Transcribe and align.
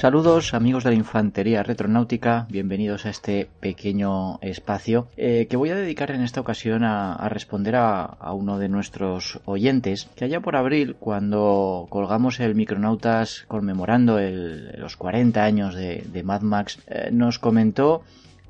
Saludos 0.00 0.54
amigos 0.54 0.82
de 0.82 0.92
la 0.92 0.96
Infantería 0.96 1.62
Retronáutica, 1.62 2.46
bienvenidos 2.48 3.04
a 3.04 3.10
este 3.10 3.50
pequeño 3.60 4.38
espacio 4.40 5.08
eh, 5.18 5.46
que 5.50 5.58
voy 5.58 5.68
a 5.68 5.74
dedicar 5.74 6.10
en 6.10 6.22
esta 6.22 6.40
ocasión 6.40 6.84
a, 6.84 7.28
responder 7.28 7.76
a, 7.76 8.16
uno 8.32 8.58
de 8.58 8.70
nuestros 8.70 9.40
oyentes 9.44 10.08
que 10.16 10.24
allá 10.24 10.40
por 10.40 10.56
abril 10.56 10.96
cuando 10.98 11.86
colgamos 11.90 12.40
el 12.40 12.54
Micronautas 12.54 13.44
conmemorando 13.46 14.18
los 14.18 14.96
40 14.96 15.44
años 15.44 15.74
de, 15.74 16.22
Mad 16.24 16.40
Max 16.40 16.78
eh, 16.86 17.10
nos 17.12 17.38
comentó 17.38 18.00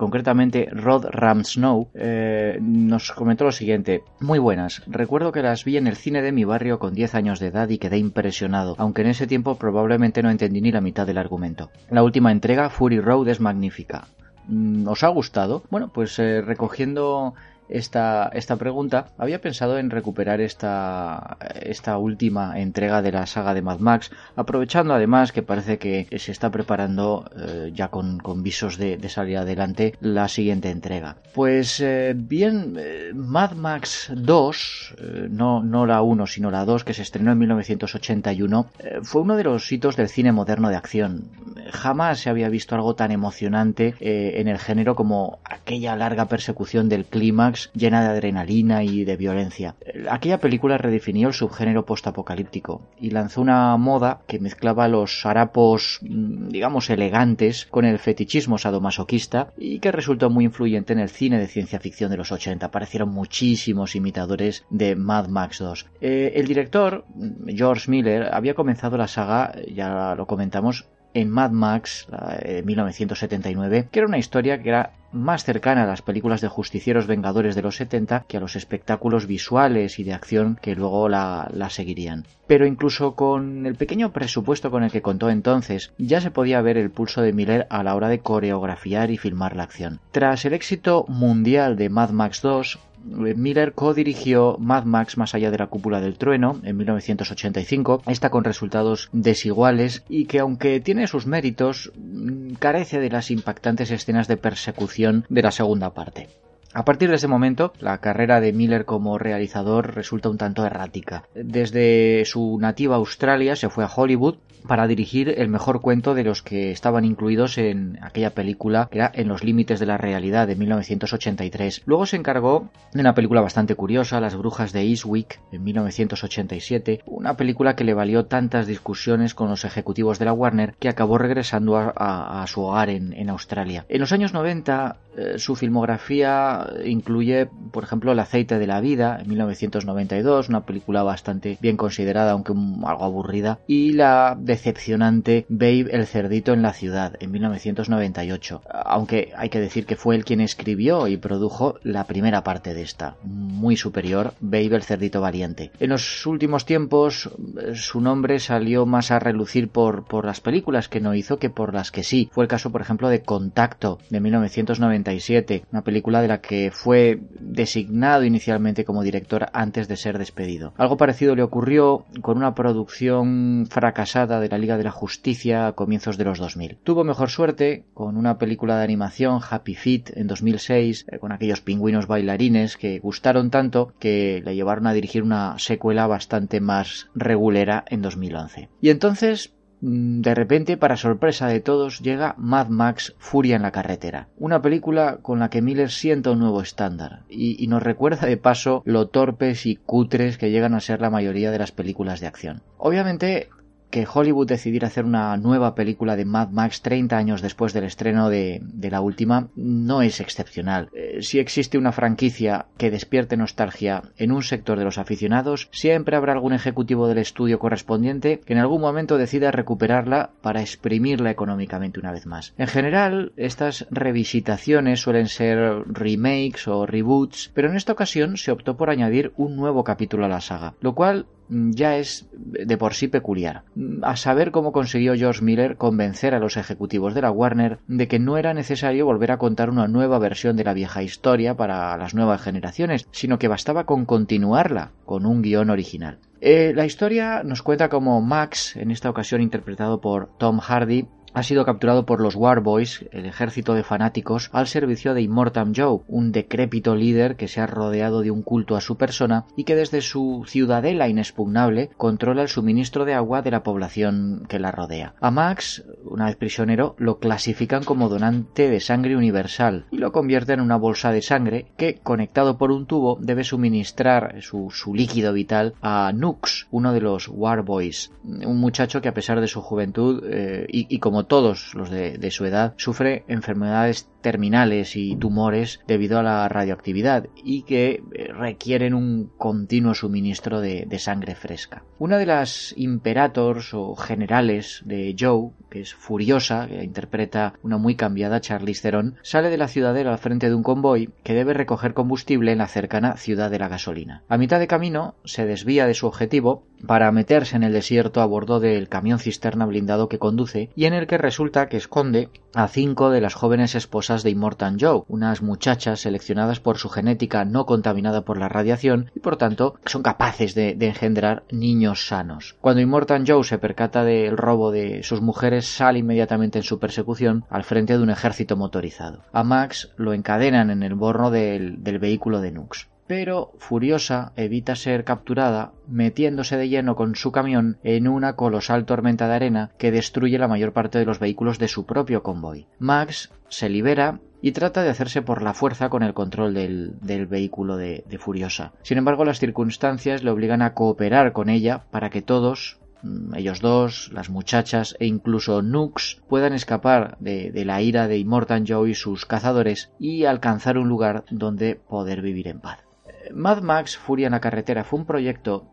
concretamente 0.00 0.66
Rod 0.72 1.04
Ramsnow, 1.10 1.90
eh, 1.92 2.58
nos 2.62 3.12
comentó 3.12 3.44
lo 3.44 3.52
siguiente. 3.52 4.02
Muy 4.18 4.38
buenas. 4.38 4.82
Recuerdo 4.86 5.30
que 5.30 5.42
las 5.42 5.66
vi 5.66 5.76
en 5.76 5.86
el 5.86 5.94
cine 5.94 6.22
de 6.22 6.32
mi 6.32 6.44
barrio 6.44 6.78
con 6.78 6.94
10 6.94 7.14
años 7.14 7.38
de 7.38 7.48
edad 7.48 7.68
y 7.68 7.76
quedé 7.76 7.98
impresionado, 7.98 8.76
aunque 8.78 9.02
en 9.02 9.08
ese 9.08 9.26
tiempo 9.26 9.56
probablemente 9.56 10.22
no 10.22 10.30
entendí 10.30 10.62
ni 10.62 10.72
la 10.72 10.80
mitad 10.80 11.06
del 11.06 11.18
argumento. 11.18 11.68
La 11.90 12.02
última 12.02 12.32
entrega, 12.32 12.70
Fury 12.70 12.98
Road, 12.98 13.28
es 13.28 13.40
magnífica. 13.40 14.06
Mm, 14.48 14.88
¿Os 14.88 15.04
ha 15.04 15.08
gustado? 15.08 15.64
Bueno, 15.70 15.90
pues 15.92 16.18
eh, 16.18 16.40
recogiendo 16.40 17.34
esta, 17.70 18.30
esta 18.32 18.56
pregunta, 18.56 19.06
había 19.16 19.40
pensado 19.40 19.78
en 19.78 19.90
recuperar 19.90 20.40
esta, 20.40 21.38
esta 21.60 21.96
última 21.98 22.60
entrega 22.60 23.00
de 23.02 23.12
la 23.12 23.26
saga 23.26 23.54
de 23.54 23.62
Mad 23.62 23.78
Max, 23.78 24.10
aprovechando 24.36 24.92
además 24.94 25.32
que 25.32 25.42
parece 25.42 25.78
que 25.78 26.06
se 26.18 26.32
está 26.32 26.50
preparando 26.50 27.30
eh, 27.36 27.70
ya 27.74 27.88
con, 27.88 28.18
con 28.18 28.42
visos 28.42 28.76
de, 28.76 28.98
salir 29.08 29.38
adelante 29.38 29.94
la 30.00 30.28
siguiente 30.28 30.70
entrega. 30.70 31.16
Pues 31.34 31.80
eh, 31.80 32.14
bien, 32.16 32.76
eh, 32.78 33.10
Mad 33.14 33.52
Max 33.52 34.12
2, 34.14 34.94
no, 35.30 35.62
no 35.62 35.86
la 35.86 36.02
1 36.02 36.26
sino 36.26 36.50
la 36.50 36.64
2 36.64 36.84
que 36.84 36.94
se 36.94 37.02
estrenó 37.02 37.32
en 37.32 37.38
1981, 37.38 38.66
fue 39.02 39.22
uno 39.22 39.36
de 39.36 39.44
los 39.44 39.70
hitos 39.70 39.96
del 39.96 40.08
cine 40.08 40.32
moderno 40.32 40.68
de 40.68 40.76
acción. 40.76 41.24
Jamás 41.72 42.20
se 42.20 42.30
había 42.30 42.48
visto 42.48 42.74
algo 42.74 42.94
tan 42.94 43.10
emocionante 43.10 43.94
en 44.00 44.48
el 44.48 44.58
género 44.58 44.94
como 44.94 45.38
aquella 45.44 45.96
larga 45.96 46.26
persecución 46.26 46.88
del 46.88 47.04
clímax 47.04 47.59
llena 47.74 48.02
de 48.02 48.08
adrenalina 48.08 48.82
y 48.82 49.04
de 49.04 49.16
violencia. 49.16 49.74
Aquella 50.10 50.38
película 50.38 50.78
redefinió 50.78 51.28
el 51.28 51.34
subgénero 51.34 51.84
postapocalíptico 51.84 52.82
y 52.98 53.10
lanzó 53.10 53.40
una 53.40 53.76
moda 53.76 54.20
que 54.26 54.38
mezclaba 54.38 54.88
los 54.88 55.24
harapos, 55.26 56.00
mm, 56.02 56.48
digamos, 56.48 56.90
elegantes 56.90 57.66
con 57.70 57.84
el 57.84 57.98
fetichismo 57.98 58.58
sadomasoquista 58.58 59.52
y 59.56 59.78
que 59.80 59.92
resultó 59.92 60.30
muy 60.30 60.44
influyente 60.44 60.92
en 60.92 61.00
el 61.00 61.08
cine 61.08 61.38
de 61.38 61.46
ciencia 61.46 61.80
ficción 61.80 62.10
de 62.10 62.16
los 62.16 62.32
80. 62.32 62.66
Aparecieron 62.66 63.10
muchísimos 63.10 63.96
imitadores 63.96 64.64
de 64.70 64.96
Mad 64.96 65.28
Max 65.28 65.58
2. 65.58 65.86
Eh, 66.00 66.32
el 66.36 66.46
director, 66.46 67.04
George 67.46 67.90
Miller, 67.90 68.28
había 68.32 68.54
comenzado 68.54 68.96
la 68.96 69.08
saga, 69.08 69.54
ya 69.74 70.14
lo 70.14 70.26
comentamos, 70.26 70.86
en 71.14 71.30
Mad 71.30 71.50
Max, 71.50 72.06
de 72.44 72.62
1979, 72.62 73.88
que 73.90 73.98
era 73.98 74.08
una 74.08 74.18
historia 74.18 74.62
que 74.62 74.68
era 74.68 74.92
más 75.12 75.44
cercana 75.44 75.82
a 75.82 75.86
las 75.86 76.02
películas 76.02 76.40
de 76.40 76.48
justicieros 76.48 77.06
vengadores 77.06 77.54
de 77.54 77.62
los 77.62 77.76
70 77.76 78.24
que 78.28 78.36
a 78.36 78.40
los 78.40 78.56
espectáculos 78.56 79.26
visuales 79.26 79.98
y 79.98 80.04
de 80.04 80.12
acción 80.12 80.58
que 80.60 80.74
luego 80.74 81.08
la, 81.08 81.48
seguirían. 81.70 82.26
Pero 82.46 82.66
incluso 82.66 83.14
con 83.14 83.66
el 83.66 83.74
pequeño 83.74 84.12
presupuesto 84.12 84.70
con 84.70 84.82
el 84.82 84.90
que 84.90 85.02
contó 85.02 85.30
entonces, 85.30 85.92
ya 85.98 86.20
se 86.20 86.30
podía 86.30 86.62
ver 86.62 86.76
el 86.76 86.90
pulso 86.90 87.22
de 87.22 87.32
Miller 87.32 87.66
a 87.70 87.82
la 87.82 87.94
hora 87.94 88.08
de 88.08 88.20
coreografiar 88.20 89.10
y 89.10 89.18
filmar 89.18 89.56
la 89.56 89.64
acción. 89.64 90.00
Tras 90.10 90.44
el 90.44 90.52
éxito 90.52 91.04
mundial 91.08 91.76
de 91.76 91.88
Mad 91.88 92.10
Max 92.10 92.40
2, 92.42 92.78
Miller 93.04 93.72
co-dirigió 93.72 94.56
Mad 94.58 94.84
Max 94.84 95.16
Más 95.16 95.34
allá 95.34 95.50
de 95.50 95.58
la 95.58 95.68
cúpula 95.68 96.00
del 96.00 96.18
trueno 96.18 96.60
en 96.62 96.76
1985, 96.76 98.02
esta 98.06 98.30
con 98.30 98.44
resultados 98.44 99.08
desiguales 99.12 100.04
y 100.08 100.26
que 100.26 100.40
aunque 100.40 100.80
tiene 100.80 101.06
sus 101.06 101.26
méritos, 101.26 101.92
mm, 101.96 102.54
carece 102.54 103.00
de 103.00 103.10
las 103.10 103.30
impactantes 103.30 103.90
escenas 103.90 104.28
de 104.28 104.36
persecución 104.36 105.24
de 105.28 105.42
la 105.42 105.50
segunda 105.50 105.94
parte. 105.94 106.28
A 106.72 106.84
partir 106.84 107.10
de 107.10 107.16
ese 107.16 107.26
momento, 107.26 107.72
la 107.80 107.98
carrera 107.98 108.40
de 108.40 108.52
Miller 108.52 108.84
como 108.84 109.18
realizador 109.18 109.94
resulta 109.94 110.28
un 110.28 110.38
tanto 110.38 110.64
errática. 110.64 111.24
Desde 111.34 112.24
su 112.24 112.58
nativa 112.60 112.96
Australia 112.96 113.56
se 113.56 113.68
fue 113.68 113.84
a 113.84 113.90
Hollywood 113.94 114.36
para 114.66 114.86
dirigir 114.86 115.34
el 115.38 115.48
mejor 115.48 115.80
cuento 115.80 116.14
de 116.14 116.24
los 116.24 116.42
que 116.42 116.70
estaban 116.70 117.04
incluidos 117.04 117.58
en 117.58 117.98
aquella 118.02 118.30
película 118.30 118.88
que 118.90 118.98
era 118.98 119.10
En 119.14 119.28
los 119.28 119.42
límites 119.42 119.80
de 119.80 119.86
la 119.86 119.96
realidad 119.96 120.46
de 120.46 120.56
1983. 120.56 121.82
Luego 121.86 122.06
se 122.06 122.16
encargó 122.16 122.68
de 122.92 123.00
una 123.00 123.14
película 123.14 123.40
bastante 123.40 123.74
curiosa, 123.74 124.20
Las 124.20 124.36
brujas 124.36 124.72
de 124.72 124.82
Eastwick 124.82 125.40
en 125.52 125.64
1987, 125.64 127.00
una 127.06 127.36
película 127.36 127.74
que 127.74 127.84
le 127.84 127.94
valió 127.94 128.26
tantas 128.26 128.66
discusiones 128.66 129.34
con 129.34 129.48
los 129.48 129.64
ejecutivos 129.64 130.18
de 130.18 130.26
la 130.26 130.32
Warner 130.32 130.74
que 130.78 130.88
acabó 130.88 131.18
regresando 131.18 131.76
a, 131.76 132.44
su 132.46 132.62
hogar 132.62 132.90
en, 132.90 133.30
Australia. 133.30 133.84
En 133.88 134.00
los 134.00 134.12
años 134.12 134.32
90 134.32 134.96
eh, 135.16 135.38
su 135.38 135.56
filmografía 135.56 136.59
incluye, 136.84 137.48
por 137.72 137.84
ejemplo, 137.84 138.12
El 138.12 138.18
aceite 138.18 138.58
de 138.58 138.66
la 138.66 138.80
vida 138.80 139.18
en 139.20 139.28
1992, 139.28 140.48
una 140.48 140.64
película 140.64 141.02
bastante 141.02 141.58
bien 141.60 141.76
considerada 141.76 142.32
aunque 142.32 142.52
algo 142.52 143.04
aburrida, 143.04 143.58
y 143.66 143.92
la 143.92 144.36
decepcionante 144.38 145.46
Babe 145.48 145.86
el 145.90 146.06
cerdito 146.06 146.52
en 146.52 146.62
la 146.62 146.72
ciudad 146.72 147.14
en 147.20 147.30
1998, 147.30 148.62
aunque 148.84 149.32
hay 149.36 149.48
que 149.48 149.60
decir 149.60 149.86
que 149.86 149.96
fue 149.96 150.16
él 150.16 150.24
quien 150.24 150.40
escribió 150.40 151.06
y 151.08 151.16
produjo 151.16 151.76
la 151.82 152.04
primera 152.04 152.42
parte 152.42 152.74
de 152.74 152.82
esta, 152.82 153.16
muy 153.22 153.76
superior, 153.76 154.34
Babe 154.40 154.76
el 154.76 154.82
cerdito 154.82 155.20
valiente. 155.20 155.70
En 155.80 155.90
los 155.90 156.26
últimos 156.26 156.64
tiempos 156.64 157.30
su 157.74 158.00
nombre 158.00 158.38
salió 158.38 158.86
más 158.86 159.10
a 159.10 159.18
relucir 159.18 159.68
por, 159.68 160.04
por 160.04 160.24
las 160.24 160.40
películas 160.40 160.88
que 160.88 161.00
no 161.00 161.14
hizo 161.14 161.38
que 161.38 161.50
por 161.50 161.74
las 161.74 161.90
que 161.90 162.02
sí. 162.02 162.28
Fue 162.32 162.44
el 162.44 162.48
caso, 162.48 162.70
por 162.70 162.80
ejemplo, 162.80 163.08
de 163.08 163.22
Contacto 163.22 163.98
de 164.10 164.20
1997, 164.20 165.64
una 165.72 165.82
película 165.82 166.22
de 166.22 166.28
la 166.28 166.40
que 166.40 166.49
fue 166.72 167.20
designado 167.38 168.24
inicialmente 168.24 168.84
como 168.84 169.02
director 169.02 169.46
antes 169.52 169.88
de 169.88 169.96
ser 169.96 170.18
despedido. 170.18 170.74
Algo 170.76 170.96
parecido 170.96 171.34
le 171.34 171.42
ocurrió 171.42 172.06
con 172.22 172.36
una 172.36 172.54
producción 172.54 173.66
fracasada 173.70 174.40
de 174.40 174.48
la 174.48 174.58
Liga 174.58 174.76
de 174.76 174.84
la 174.84 174.90
Justicia 174.90 175.66
a 175.66 175.72
comienzos 175.72 176.18
de 176.18 176.24
los 176.24 176.38
2000. 176.38 176.78
Tuvo 176.82 177.04
mejor 177.04 177.30
suerte 177.30 177.84
con 177.94 178.16
una 178.16 178.38
película 178.38 178.78
de 178.78 178.84
animación, 178.84 179.40
Happy 179.48 179.74
Feet, 179.74 180.10
en 180.14 180.26
2006, 180.26 181.06
eh, 181.08 181.18
con 181.18 181.32
aquellos 181.32 181.60
pingüinos 181.60 182.06
bailarines 182.06 182.76
que 182.76 182.98
gustaron 182.98 183.50
tanto 183.50 183.92
que 183.98 184.42
le 184.44 184.54
llevaron 184.54 184.86
a 184.86 184.92
dirigir 184.92 185.22
una 185.22 185.58
secuela 185.58 186.06
bastante 186.06 186.60
más 186.60 187.08
regulera 187.14 187.84
en 187.88 188.02
2011. 188.02 188.68
Y 188.80 188.90
entonces 188.90 189.52
de 189.80 190.34
repente, 190.34 190.76
para 190.76 190.96
sorpresa 190.96 191.46
de 191.46 191.60
todos, 191.60 192.00
llega 192.00 192.34
Mad 192.36 192.68
Max 192.68 193.14
Furia 193.18 193.56
en 193.56 193.62
la 193.62 193.70
carretera, 193.70 194.28
una 194.36 194.60
película 194.60 195.18
con 195.22 195.38
la 195.38 195.48
que 195.48 195.62
Miller 195.62 195.90
sienta 195.90 196.30
un 196.30 196.40
nuevo 196.40 196.60
estándar 196.60 197.20
y, 197.28 197.62
y, 197.62 197.66
nos 197.66 197.82
recuerda 197.82 198.26
de 198.26 198.36
paso 198.36 198.82
lo 198.84 199.08
torpes 199.08 199.66
y 199.66 199.76
cutres 199.76 200.36
que 200.36 200.50
llegan 200.50 200.74
a 200.74 200.80
ser 200.80 201.00
la 201.00 201.10
mayoría 201.10 201.50
de 201.50 201.58
las 201.58 201.72
películas 201.72 202.20
de 202.20 202.26
acción. 202.26 202.62
Obviamente, 202.76 203.48
que 203.90 204.06
Hollywood 204.12 204.46
decidiera 204.46 204.88
hacer 204.88 205.04
una 205.04 205.36
nueva 205.36 205.74
película 205.74 206.16
de 206.16 206.24
Mad 206.24 206.50
Max 206.50 206.82
30 206.82 207.16
años 207.16 207.42
después 207.42 207.72
del 207.72 207.84
estreno 207.84 208.30
de, 208.30 208.62
la 208.90 209.00
última 209.00 209.48
no 209.54 210.02
es 210.02 210.20
excepcional. 210.20 210.88
Eh, 210.94 211.18
si 211.22 211.38
existe 211.38 211.78
una 211.78 211.92
franquicia 211.92 212.66
que 212.76 212.90
despierte 212.90 213.36
nostalgia 213.36 214.02
en 214.16 214.32
un 214.32 214.42
sector 214.42 214.78
de 214.78 214.84
los 214.84 214.98
aficionados, 214.98 215.68
siempre 215.72 216.16
habrá 216.16 216.32
algún 216.32 216.52
ejecutivo 216.52 217.06
del 217.06 217.18
estudio 217.18 217.58
correspondiente 217.58 218.40
que 218.40 218.52
en 218.52 218.58
algún 218.58 218.80
momento 218.80 219.18
decida 219.18 219.50
recuperarla 219.50 220.30
para 220.42 220.60
exprimirla 220.60 221.30
económicamente 221.30 222.00
una 222.00 222.12
vez 222.12 222.26
más. 222.26 222.54
En 222.58 222.66
general, 222.66 223.32
estas 223.36 223.86
revisitaciones 223.90 225.00
suelen 225.00 225.28
ser 225.28 225.58
remakes 225.86 226.66
o 226.68 226.86
reboots, 226.86 227.50
pero 227.54 227.68
en 227.68 227.76
esta 227.76 227.92
ocasión 227.92 228.36
se 228.36 228.50
optó 228.50 228.76
por 228.76 228.90
añadir 228.90 229.32
un 229.36 229.56
nuevo 229.56 229.84
capítulo 229.84 230.24
a 230.24 230.28
la 230.28 230.40
saga, 230.40 230.74
lo 230.80 230.94
cual 230.94 231.26
ya 231.50 231.96
es 231.96 232.28
de 232.32 232.76
por 232.78 232.94
sí 232.94 233.08
peculiar. 233.08 233.62
Mm, 233.74 234.04
a 234.04 234.16
saber 234.16 234.50
cómo 234.50 234.72
consiguió 234.72 235.14
George 235.14 235.42
Miller 235.42 235.76
convencer 235.76 236.34
a 236.34 236.38
los 236.38 236.56
ejecutivos 236.56 237.14
de 237.14 237.22
la 237.22 237.30
Warner 237.30 237.78
de 237.86 238.08
que 238.08 238.18
no 238.18 238.38
era 238.38 238.54
necesario 238.54 239.04
volver 239.04 239.32
a 239.32 239.38
contar 239.38 239.70
una 239.70 239.88
nueva 239.88 240.18
versión 240.18 240.56
de 240.56 240.64
la 240.64 240.74
vieja 240.74 241.02
historia 241.02 241.56
para 241.56 241.96
las 241.96 242.14
nuevas 242.14 242.40
generaciones, 242.40 243.06
sino 243.12 243.38
que 243.38 243.48
bastaba 243.48 243.84
con 243.84 244.06
continuarla 244.06 244.92
con 245.04 245.26
un 245.26 245.42
guion 245.42 245.70
original. 245.70 246.18
Eh, 246.40 246.72
la 246.74 246.86
historia 246.86 247.42
nos 247.44 247.62
cuenta 247.62 247.90
cómo 247.90 248.20
Max, 248.22 248.74
en 248.76 248.90
esta 248.90 249.10
ocasión 249.10 249.42
interpretado 249.42 250.00
por 250.00 250.30
Tom 250.38 250.58
Hardy, 250.58 251.06
ha 251.32 251.42
sido 251.42 251.64
capturado 251.64 252.06
por 252.06 252.20
los 252.20 252.34
Warboys, 252.34 253.04
el 253.12 253.26
ejército 253.26 253.74
de 253.74 253.84
fanáticos, 253.84 254.50
al 254.52 254.66
servicio 254.66 255.14
de 255.14 255.22
Immortan 255.22 255.72
Joe, 255.74 256.00
un 256.08 256.32
decrépito 256.32 256.94
líder 256.94 257.36
que 257.36 257.48
se 257.48 257.60
ha 257.60 257.66
rodeado 257.66 258.22
de 258.22 258.30
un 258.30 258.42
culto 258.42 258.76
a 258.76 258.80
su 258.80 258.96
persona 258.96 259.44
y 259.56 259.64
que 259.64 259.76
desde 259.76 260.00
su 260.00 260.44
ciudadela 260.46 261.08
inexpugnable 261.08 261.90
controla 261.96 262.42
el 262.42 262.48
suministro 262.48 263.04
de 263.04 263.14
agua 263.14 263.42
de 263.42 263.50
la 263.50 263.62
población 263.62 264.44
que 264.48 264.58
la 264.58 264.72
rodea. 264.72 265.14
A 265.20 265.30
Max, 265.30 265.84
una 266.04 266.26
vez 266.26 266.36
prisionero, 266.36 266.94
lo 266.98 267.18
clasifican 267.18 267.84
como 267.84 268.08
donante 268.08 268.68
de 268.68 268.80
sangre 268.80 269.16
universal 269.16 269.86
y 269.90 269.98
lo 269.98 270.12
convierten 270.12 270.60
en 270.60 270.64
una 270.64 270.76
bolsa 270.76 271.12
de 271.12 271.22
sangre 271.22 271.66
que, 271.76 272.00
conectado 272.02 272.58
por 272.58 272.70
un 272.72 272.86
tubo, 272.86 273.18
debe 273.20 273.44
suministrar 273.44 274.42
su, 274.42 274.70
líquido 274.94 275.32
vital 275.32 275.74
a 275.82 276.12
Nux, 276.12 276.66
uno 276.70 276.92
de 276.92 277.00
los 277.00 277.28
Warboys, 277.28 278.10
un 278.24 278.58
muchacho 278.58 279.00
que 279.00 279.08
a 279.08 279.14
pesar 279.14 279.40
de 279.40 279.46
su 279.46 279.60
juventud 279.60 280.22
eh, 280.28 280.66
y 280.68 280.98
como 280.98 281.19
como 281.20 281.26
todos 281.26 281.74
los 281.74 281.90
de, 281.90 282.30
su 282.30 282.46
edad, 282.46 282.72
sufre 282.78 283.24
enfermedades 283.28 284.08
terminales 284.20 284.96
y 284.96 285.16
tumores 285.16 285.80
debido 285.86 286.18
a 286.18 286.22
la 286.22 286.48
radioactividad 286.48 287.26
y 287.42 287.62
que 287.62 288.02
eh, 288.12 288.32
requieren 288.32 288.94
un 288.94 289.30
continuo 289.38 289.94
suministro 289.94 290.60
de, 290.60 290.86
sangre 290.98 291.34
fresca. 291.34 291.82
Una 291.98 292.18
de 292.18 292.26
las 292.26 292.74
imperators 292.76 293.72
o 293.72 293.96
generales 293.96 294.82
de 294.84 295.16
Joe, 295.18 295.52
que 295.70 295.80
es 295.80 295.94
Furiosa, 295.94 296.66
que 296.68 296.84
interpreta 296.84 297.54
una 297.62 297.78
muy 297.78 297.94
cambiada 297.94 298.40
Charlize 298.40 298.82
Theron, 298.82 299.16
sale 299.22 299.48
de 299.48 299.56
la 299.56 299.68
ciudadela 299.68 300.12
al 300.12 300.18
frente 300.18 300.48
de 300.48 300.54
un 300.54 300.62
convoy 300.62 301.10
que 301.22 301.32
debe 301.32 301.54
recoger 301.54 301.94
combustible 301.94 302.52
en 302.52 302.58
la 302.58 302.68
cercana 302.68 303.16
ciudad 303.16 303.50
de 303.50 303.58
la 303.58 303.68
gasolina. 303.68 304.22
A 304.28 304.36
mitad 304.36 304.58
de 304.58 304.66
camino 304.66 305.14
se 305.24 305.46
desvía 305.46 305.86
de 305.86 305.94
su 305.94 306.06
objetivo 306.06 306.64
para 306.86 307.12
meterse 307.12 307.56
en 307.56 307.62
el 307.62 307.72
desierto 307.72 308.20
a 308.20 308.26
bordo 308.26 308.60
del 308.60 308.88
camión 308.88 309.18
cisterna 309.18 309.66
blindado 309.66 310.08
que 310.08 310.18
conduce 310.18 310.70
y 310.74 310.84
en 310.84 310.94
el 310.94 311.06
que 311.06 311.18
resulta 311.18 311.68
que 311.68 311.76
esconde 311.76 312.28
a 312.54 312.68
cinco 312.68 313.10
de 313.10 313.20
las 313.20 313.34
jóvenes 313.34 313.74
esposas 313.74 314.09
de 314.10 314.30
Immortan 314.30 314.76
Joe, 314.80 315.04
unas 315.06 315.40
muchachas 315.40 316.00
seleccionadas 316.00 316.58
por 316.58 316.78
su 316.78 316.88
genética 316.88 317.44
no 317.44 317.64
contaminada 317.64 318.22
por 318.22 318.38
la 318.38 318.48
radiación 318.48 319.12
y 319.14 319.20
por 319.20 319.36
tanto 319.36 319.76
son 319.86 320.02
capaces 320.02 320.56
de, 320.56 320.76
engendrar 320.80 321.44
niños 321.52 322.08
sanos. 322.08 322.56
Cuando 322.60 322.80
Immortan 322.82 323.24
Joe 323.24 323.44
se 323.44 323.58
percata 323.58 324.02
del 324.02 324.36
robo 324.36 324.72
de 324.72 325.04
sus 325.04 325.20
mujeres 325.20 325.66
sale 325.66 326.00
inmediatamente 326.00 326.58
en 326.58 326.64
su 326.64 326.80
persecución 326.80 327.44
al 327.48 327.62
frente 327.62 327.96
de 327.96 328.02
un 328.02 328.10
ejército 328.10 328.56
motorizado. 328.56 329.22
A 329.32 329.44
Max 329.44 329.92
lo 329.96 330.12
encadenan 330.12 330.70
en 330.70 330.82
el 330.82 330.94
borno 330.94 331.30
del, 331.30 331.84
del 331.84 332.00
vehículo 332.00 332.40
de 332.40 332.50
Nux 332.50 332.88
pero 333.10 333.54
furiosa 333.58 334.32
evita 334.36 334.76
ser 334.76 335.02
capturada 335.02 335.72
metiéndose 335.88 336.56
de 336.56 336.68
lleno 336.68 336.94
con 336.94 337.16
su 337.16 337.32
camión 337.32 337.76
en 337.82 338.06
una 338.06 338.36
colosal 338.36 338.84
tormenta 338.84 339.26
de 339.26 339.34
arena 339.34 339.72
que 339.78 339.90
destruye 339.90 340.38
la 340.38 340.46
mayor 340.46 340.72
parte 340.72 341.00
de 341.00 341.06
los 341.06 341.18
vehículos 341.18 341.58
de 341.58 341.66
su 341.66 341.86
propio 341.86 342.22
convoy. 342.22 342.68
Max 342.78 343.32
se 343.48 343.68
libera 343.68 344.20
y 344.40 344.52
trata 344.52 344.84
de 344.84 344.90
hacerse 344.90 345.22
por 345.22 345.42
la 345.42 345.54
fuerza 345.54 345.88
con 345.88 346.04
el 346.04 346.14
control 346.14 346.54
del, 346.54 347.26
vehículo 347.26 347.76
de, 347.76 348.04
Furiosa. 348.20 348.74
Sin 348.82 348.96
embargo, 348.96 349.24
las 349.24 349.40
circunstancias 349.40 350.22
le 350.22 350.30
obligan 350.30 350.62
a 350.62 350.74
cooperar 350.74 351.32
con 351.32 351.48
ella 351.48 351.86
para 351.90 352.10
que 352.10 352.22
todos, 352.22 352.78
mm, 353.02 353.34
ellos 353.34 353.58
dos, 353.60 354.12
las 354.12 354.30
muchachas 354.30 354.94
e 355.00 355.06
incluso 355.06 355.62
Nux 355.62 356.22
puedan 356.28 356.52
escapar 356.52 357.16
de, 357.18 357.50
de 357.50 357.64
la 357.64 357.82
ira 357.82 358.06
de 358.06 358.18
Immortan 358.18 358.66
Joe 358.68 358.88
y 358.88 358.94
sus 358.94 359.26
cazadores 359.26 359.90
y 359.98 360.26
alcanzar 360.26 360.78
un 360.78 360.88
lugar 360.88 361.24
donde 361.32 361.74
poder 361.74 362.22
vivir 362.22 362.46
en 362.46 362.60
paz. 362.60 362.84
Mad 363.32 363.62
Max 363.62 363.96
Furia 363.96 364.26
en 364.26 364.32
la 364.32 364.40
carretera 364.40 364.84
fue 364.84 365.00
un 365.00 365.06
proyecto 365.06 365.68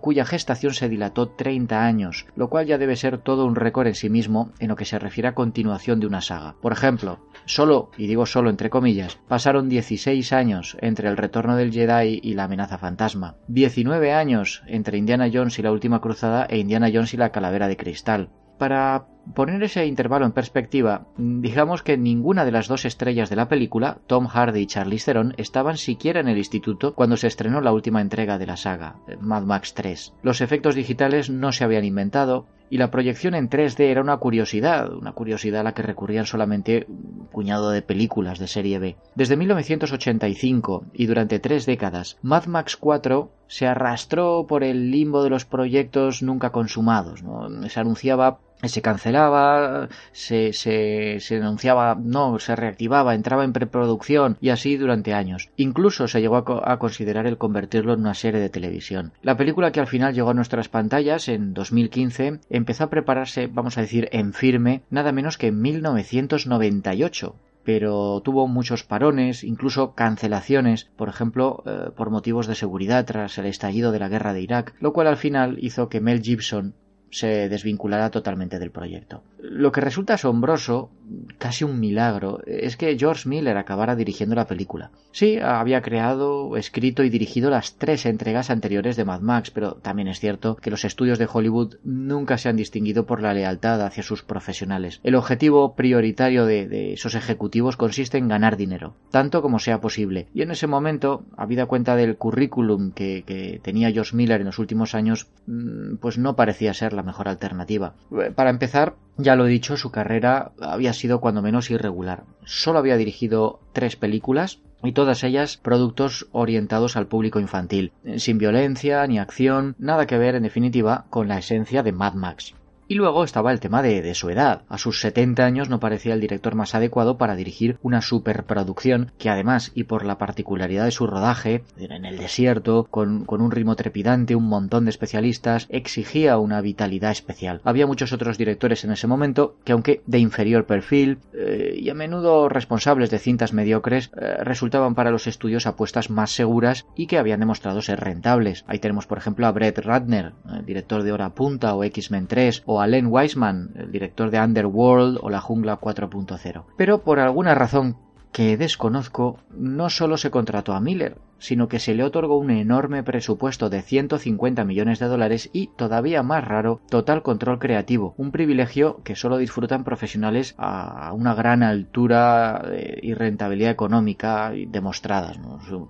cuya, 0.00 0.24
gestación 0.26 0.74
se 0.74 0.90
dilató 0.90 1.30
30 1.30 1.84
años, 1.84 2.26
lo 2.36 2.50
cual 2.50 2.66
ya 2.66 2.76
debe 2.76 2.96
ser 2.96 3.18
todo 3.18 3.46
un 3.46 3.56
récord 3.56 3.86
en 3.86 3.94
sí 3.94 4.10
mismo 4.10 4.52
en 4.58 4.68
lo 4.68 4.76
que 4.76 4.84
se 4.84 4.98
refiere 4.98 5.28
a 5.28 5.34
continuación 5.34 6.00
de 6.00 6.06
una 6.06 6.20
saga. 6.20 6.56
Por 6.60 6.72
ejemplo, 6.72 7.20
solo, 7.46 7.90
y 7.96 8.06
digo 8.06 8.26
solo 8.26 8.50
entre 8.50 8.68
comillas, 8.68 9.18
pasaron 9.26 9.70
16 9.70 10.34
años 10.34 10.76
entre 10.82 11.08
el 11.08 11.16
retorno 11.16 11.56
del 11.56 11.72
Jedi 11.72 12.20
y 12.22 12.34
la 12.34 12.44
amenaza 12.44 12.76
fantasma, 12.76 13.36
19 13.48 14.12
años 14.12 14.62
entre 14.66 14.98
Indiana 14.98 15.30
Jones 15.32 15.58
y 15.58 15.62
la 15.62 15.72
última 15.72 16.02
cruzada 16.02 16.44
e 16.44 16.58
Indiana 16.58 16.90
Jones 16.92 17.14
y 17.14 17.16
la 17.16 17.30
calavera 17.30 17.66
de 17.66 17.78
cristal. 17.78 18.28
Para 18.58 19.06
poner 19.34 19.62
ese 19.62 19.86
intervalo 19.86 20.26
en 20.26 20.32
perspectiva, 20.32 21.06
digamos 21.16 21.82
que 21.82 21.96
ninguna 21.96 22.44
de 22.44 22.52
las 22.52 22.68
dos 22.68 22.84
estrellas 22.84 23.30
de 23.30 23.36
la 23.36 23.48
película, 23.48 23.98
Tom 24.06 24.26
Hardy 24.26 24.60
y 24.60 24.66
Charlize 24.66 25.06
Theron, 25.06 25.34
estaban 25.36 25.76
siquiera 25.76 26.20
en 26.20 26.28
el 26.28 26.38
instituto 26.38 26.94
cuando 26.94 27.16
se 27.16 27.26
estrenó 27.26 27.60
la 27.60 27.72
última 27.72 28.00
entrega 28.00 28.38
de 28.38 28.46
la 28.46 28.56
saga, 28.56 28.96
Mad 29.20 29.44
Max 29.44 29.74
3. 29.74 30.14
Los 30.22 30.40
efectos 30.40 30.74
digitales 30.74 31.30
no 31.30 31.52
se 31.52 31.64
habían 31.64 31.84
inventado, 31.84 32.46
y 32.70 32.78
la 32.78 32.90
proyección 32.90 33.34
en 33.34 33.48
3D 33.48 33.80
era 33.80 34.00
una 34.00 34.16
curiosidad, 34.16 34.92
una 34.92 35.12
curiosidad 35.12 35.60
a 35.60 35.64
la 35.64 35.74
que 35.74 35.82
recurrían 35.82 36.26
solamente 36.26 36.86
un 36.88 37.28
puñado 37.30 37.70
de 37.70 37.82
películas 37.82 38.38
de 38.38 38.48
serie 38.48 38.78
B. 38.78 38.96
Desde 39.14 39.36
1985 39.36 40.86
y 40.92 41.06
durante 41.06 41.38
tres 41.38 41.66
décadas, 41.66 42.18
Mad 42.22 42.46
Max 42.46 42.76
4 42.76 43.30
se 43.46 43.66
arrastró 43.66 44.46
por 44.48 44.64
el 44.64 44.90
limbo 44.90 45.22
de 45.22 45.30
los 45.30 45.44
proyectos 45.44 46.22
nunca 46.22 46.50
consumados. 46.50 47.22
Se 47.68 47.80
anunciaba 47.80 48.38
se 48.62 48.82
cancelaba, 48.82 49.88
se, 50.12 50.52
se, 50.52 51.20
se, 51.20 51.36
anunciaba, 51.36 51.96
no, 52.00 52.38
se 52.38 52.56
reactivaba, 52.56 53.14
entraba 53.14 53.44
en 53.44 53.52
preproducción 53.52 54.36
y 54.40 54.50
así 54.50 54.76
durante 54.76 55.14
años. 55.14 55.50
Incluso 55.56 56.08
se 56.08 56.20
llegó 56.20 56.36
a, 56.36 56.72
a, 56.72 56.78
considerar 56.78 57.26
el 57.26 57.38
convertirlo 57.38 57.92
en 57.92 58.00
una 58.00 58.14
serie 58.14 58.40
de 58.40 58.48
televisión. 58.48 59.12
La 59.22 59.36
película 59.36 59.72
que 59.72 59.80
al 59.80 59.86
final 59.86 60.14
llegó 60.14 60.30
a 60.30 60.34
nuestras 60.34 60.68
pantallas 60.68 61.28
en 61.28 61.54
2015 61.54 62.40
empezó 62.50 62.84
a 62.84 62.90
prepararse, 62.90 63.46
vamos 63.46 63.78
a 63.78 63.82
decir, 63.82 64.08
en 64.12 64.32
firme, 64.32 64.82
nada 64.90 65.12
menos 65.12 65.38
que 65.38 65.48
en 65.48 65.60
1998 65.60 67.34
pero 67.64 68.20
tuvo 68.22 68.46
muchos 68.46 68.84
parones, 68.84 69.42
incluso 69.42 69.94
cancelaciones, 69.94 70.90
por 70.96 71.08
ejemplo, 71.08 71.62
eh, 71.66 71.90
por 71.96 72.10
motivos 72.10 72.46
de 72.46 72.54
seguridad 72.54 73.06
tras 73.06 73.38
el 73.38 73.46
estallido 73.46 73.90
de 73.90 73.98
la 73.98 74.08
guerra 74.08 74.34
de 74.34 74.42
Irak, 74.42 74.74
lo 74.80 74.92
cual 74.92 75.06
al 75.06 75.16
final 75.16 75.56
hizo 75.60 75.88
que 75.88 76.00
Mel 76.02 76.20
Gibson 76.20 76.74
se 77.14 77.48
desvinculará 77.48 78.10
totalmente 78.10 78.58
del 78.58 78.72
proyecto. 78.72 79.22
Lo 79.38 79.70
que 79.70 79.80
resulta 79.80 80.14
asombroso, 80.14 80.90
casi 81.38 81.62
un 81.62 81.78
milagro, 81.78 82.40
es 82.44 82.76
que 82.76 82.98
George 82.98 83.28
Miller 83.28 83.56
acabara 83.56 83.94
dirigiendo 83.94 84.34
la 84.34 84.48
película. 84.48 84.90
Sí, 85.12 85.38
había 85.38 85.80
creado, 85.80 86.56
escrito 86.56 87.04
y 87.04 87.10
dirigido 87.10 87.50
las 87.50 87.76
tres 87.76 88.04
entregas 88.04 88.50
anteriores 88.50 88.96
de 88.96 89.04
Mad 89.04 89.20
Max, 89.20 89.52
pero 89.52 89.74
también 89.74 90.08
es 90.08 90.18
cierto 90.18 90.56
que 90.56 90.70
los 90.70 90.84
estudios 90.84 91.20
de 91.20 91.28
Hollywood 91.32 91.76
nunca 91.84 92.36
se 92.36 92.48
han 92.48 92.56
distinguido 92.56 93.06
por 93.06 93.22
la 93.22 93.32
lealtad 93.32 93.82
hacia 93.82 94.02
sus 94.02 94.24
profesionales. 94.24 94.98
El 95.04 95.14
objetivo 95.14 95.76
prioritario 95.76 96.46
de, 96.46 96.94
esos 96.94 97.14
ejecutivos 97.14 97.76
consiste 97.76 98.18
en 98.18 98.26
ganar 98.26 98.56
dinero, 98.56 98.96
tanto 99.12 99.40
como 99.40 99.60
sea 99.60 99.80
posible. 99.80 100.26
Y 100.34 100.42
en 100.42 100.50
ese 100.50 100.66
momento, 100.66 101.26
habida 101.36 101.66
cuenta 101.66 101.94
del 101.94 102.16
currículum 102.16 102.90
que, 102.90 103.60
tenía 103.62 103.92
George 103.92 104.16
Miller 104.16 104.40
en 104.40 104.46
los 104.46 104.58
últimos 104.58 104.96
años, 104.96 105.28
mm, 105.46 105.96
pues 106.00 106.18
no 106.18 106.34
parecía 106.34 106.74
ser 106.74 106.92
la 106.92 107.03
mejor 107.04 107.28
alternativa. 107.28 107.94
Eh, 108.10 108.30
para 108.34 108.50
empezar, 108.50 108.94
ya 109.16 109.36
lo 109.36 109.46
he 109.46 109.50
dicho, 109.50 109.76
su 109.76 109.90
carrera 109.90 110.52
había 110.60 110.92
sido 110.92 111.20
cuando 111.20 111.42
menos 111.42 111.70
irregular. 111.70 112.24
Solo 112.44 112.78
había 112.78 112.96
dirigido 112.96 113.60
tres 113.72 113.96
películas, 113.96 114.60
y 114.84 114.92
todas 114.92 115.24
ellas 115.24 115.56
productos 115.56 116.28
orientados 116.32 116.96
al 116.96 117.06
público 117.06 117.40
infantil, 117.40 117.92
sin 118.16 118.38
violencia 118.38 119.06
ni 119.06 119.18
acción, 119.18 119.74
nada 119.78 120.06
que 120.06 120.18
ver 120.18 120.34
en 120.34 120.42
definitiva 120.42 121.06
con 121.10 121.26
la 121.26 121.38
esencia 121.38 121.82
de 121.82 121.92
Mad 121.92 122.14
Max. 122.14 122.54
Y 122.94 122.98
luego 122.98 123.24
estaba 123.24 123.50
el 123.50 123.58
tema 123.58 123.82
de, 123.82 124.14
su 124.14 124.30
edad. 124.30 124.62
A 124.68 124.78
sus 124.78 125.00
70 125.00 125.44
años 125.44 125.68
no 125.68 125.80
parecía 125.80 126.14
el 126.14 126.20
director 126.20 126.54
más 126.54 126.76
adecuado 126.76 127.18
para 127.18 127.34
dirigir 127.34 127.76
una 127.82 128.00
superproducción 128.00 129.10
que 129.18 129.30
además, 129.30 129.72
y 129.74 129.82
por 129.82 130.04
la 130.04 130.16
particularidad 130.16 130.84
de 130.84 130.92
su 130.92 131.08
rodaje, 131.08 131.64
en 131.76 132.04
el 132.04 132.18
desierto, 132.18 132.86
con, 132.88 133.24
un 133.28 133.50
ritmo 133.50 133.74
trepidante, 133.74 134.36
un 134.36 134.46
montón 134.46 134.84
de 134.84 134.90
especialistas, 134.90 135.66
exigía 135.70 136.38
una 136.38 136.60
vitalidad 136.60 137.10
especial. 137.10 137.60
Había 137.64 137.88
muchos 137.88 138.12
otros 138.12 138.38
directores 138.38 138.84
en 138.84 138.92
ese 138.92 139.08
momento 139.08 139.56
que 139.64 139.72
aunque 139.72 140.02
de 140.06 140.20
inferior 140.20 140.64
perfil 140.64 141.18
eh, 141.32 141.74
y 141.76 141.90
a 141.90 141.94
menudo 141.94 142.48
responsables 142.48 143.10
de 143.10 143.18
cintas 143.18 143.52
mediocres, 143.52 144.12
eh, 144.16 144.36
resultaban 144.44 144.94
para 144.94 145.10
los 145.10 145.26
estudios 145.26 145.66
apuestas 145.66 146.10
más 146.10 146.30
seguras 146.30 146.86
y 146.94 147.08
que 147.08 147.18
habían 147.18 147.40
demostrado 147.40 147.82
ser 147.82 147.98
rentables. 147.98 148.64
Ahí 148.68 148.78
tenemos 148.78 149.08
por 149.08 149.18
ejemplo 149.18 149.48
a 149.48 149.50
Brett 149.50 149.80
Ratner, 149.80 150.26
eh, 150.26 150.62
director 150.64 151.02
de 151.02 151.10
Hora 151.10 151.30
Punta 151.30 151.74
o 151.74 151.82
X-Men 151.82 152.28
3, 152.28 152.62
o 152.66 152.83
Len 152.86 153.06
Wiseman, 153.08 153.72
el 153.76 153.92
director 153.92 154.30
de 154.30 154.40
Underworld 154.40 155.18
o 155.20 155.30
La 155.30 155.40
Jungla 155.40 155.80
4.0. 155.80 156.64
Pero 156.76 157.02
por 157.02 157.18
alguna 157.18 157.54
razón 157.54 157.96
que 158.34 158.56
desconozco, 158.56 159.38
no 159.56 159.88
solo 159.90 160.16
se 160.16 160.32
contrató 160.32 160.72
a 160.72 160.80
Miller, 160.80 161.18
sino 161.38 161.68
que 161.68 161.78
se 161.78 161.94
le 161.94 162.02
otorgó 162.02 162.36
un 162.36 162.50
enorme 162.50 163.04
presupuesto 163.04 163.70
de 163.70 163.80
150 163.80 164.64
millones 164.64 164.98
de 164.98 165.06
dólares 165.06 165.50
y, 165.52 165.68
todavía 165.76 166.24
más 166.24 166.44
raro, 166.44 166.80
total 166.88 167.22
control 167.22 167.60
creativo, 167.60 168.14
un 168.16 168.32
privilegio 168.32 169.00
que 169.04 169.14
solo 169.14 169.36
disfrutan 169.36 169.84
profesionales 169.84 170.56
a 170.58 171.12
una 171.12 171.34
gran 171.34 171.62
altura 171.62 172.64
eh, 172.72 172.98
y 173.02 173.14
rentabilidad 173.14 173.70
económica 173.70 174.52
demostradas, 174.66 175.38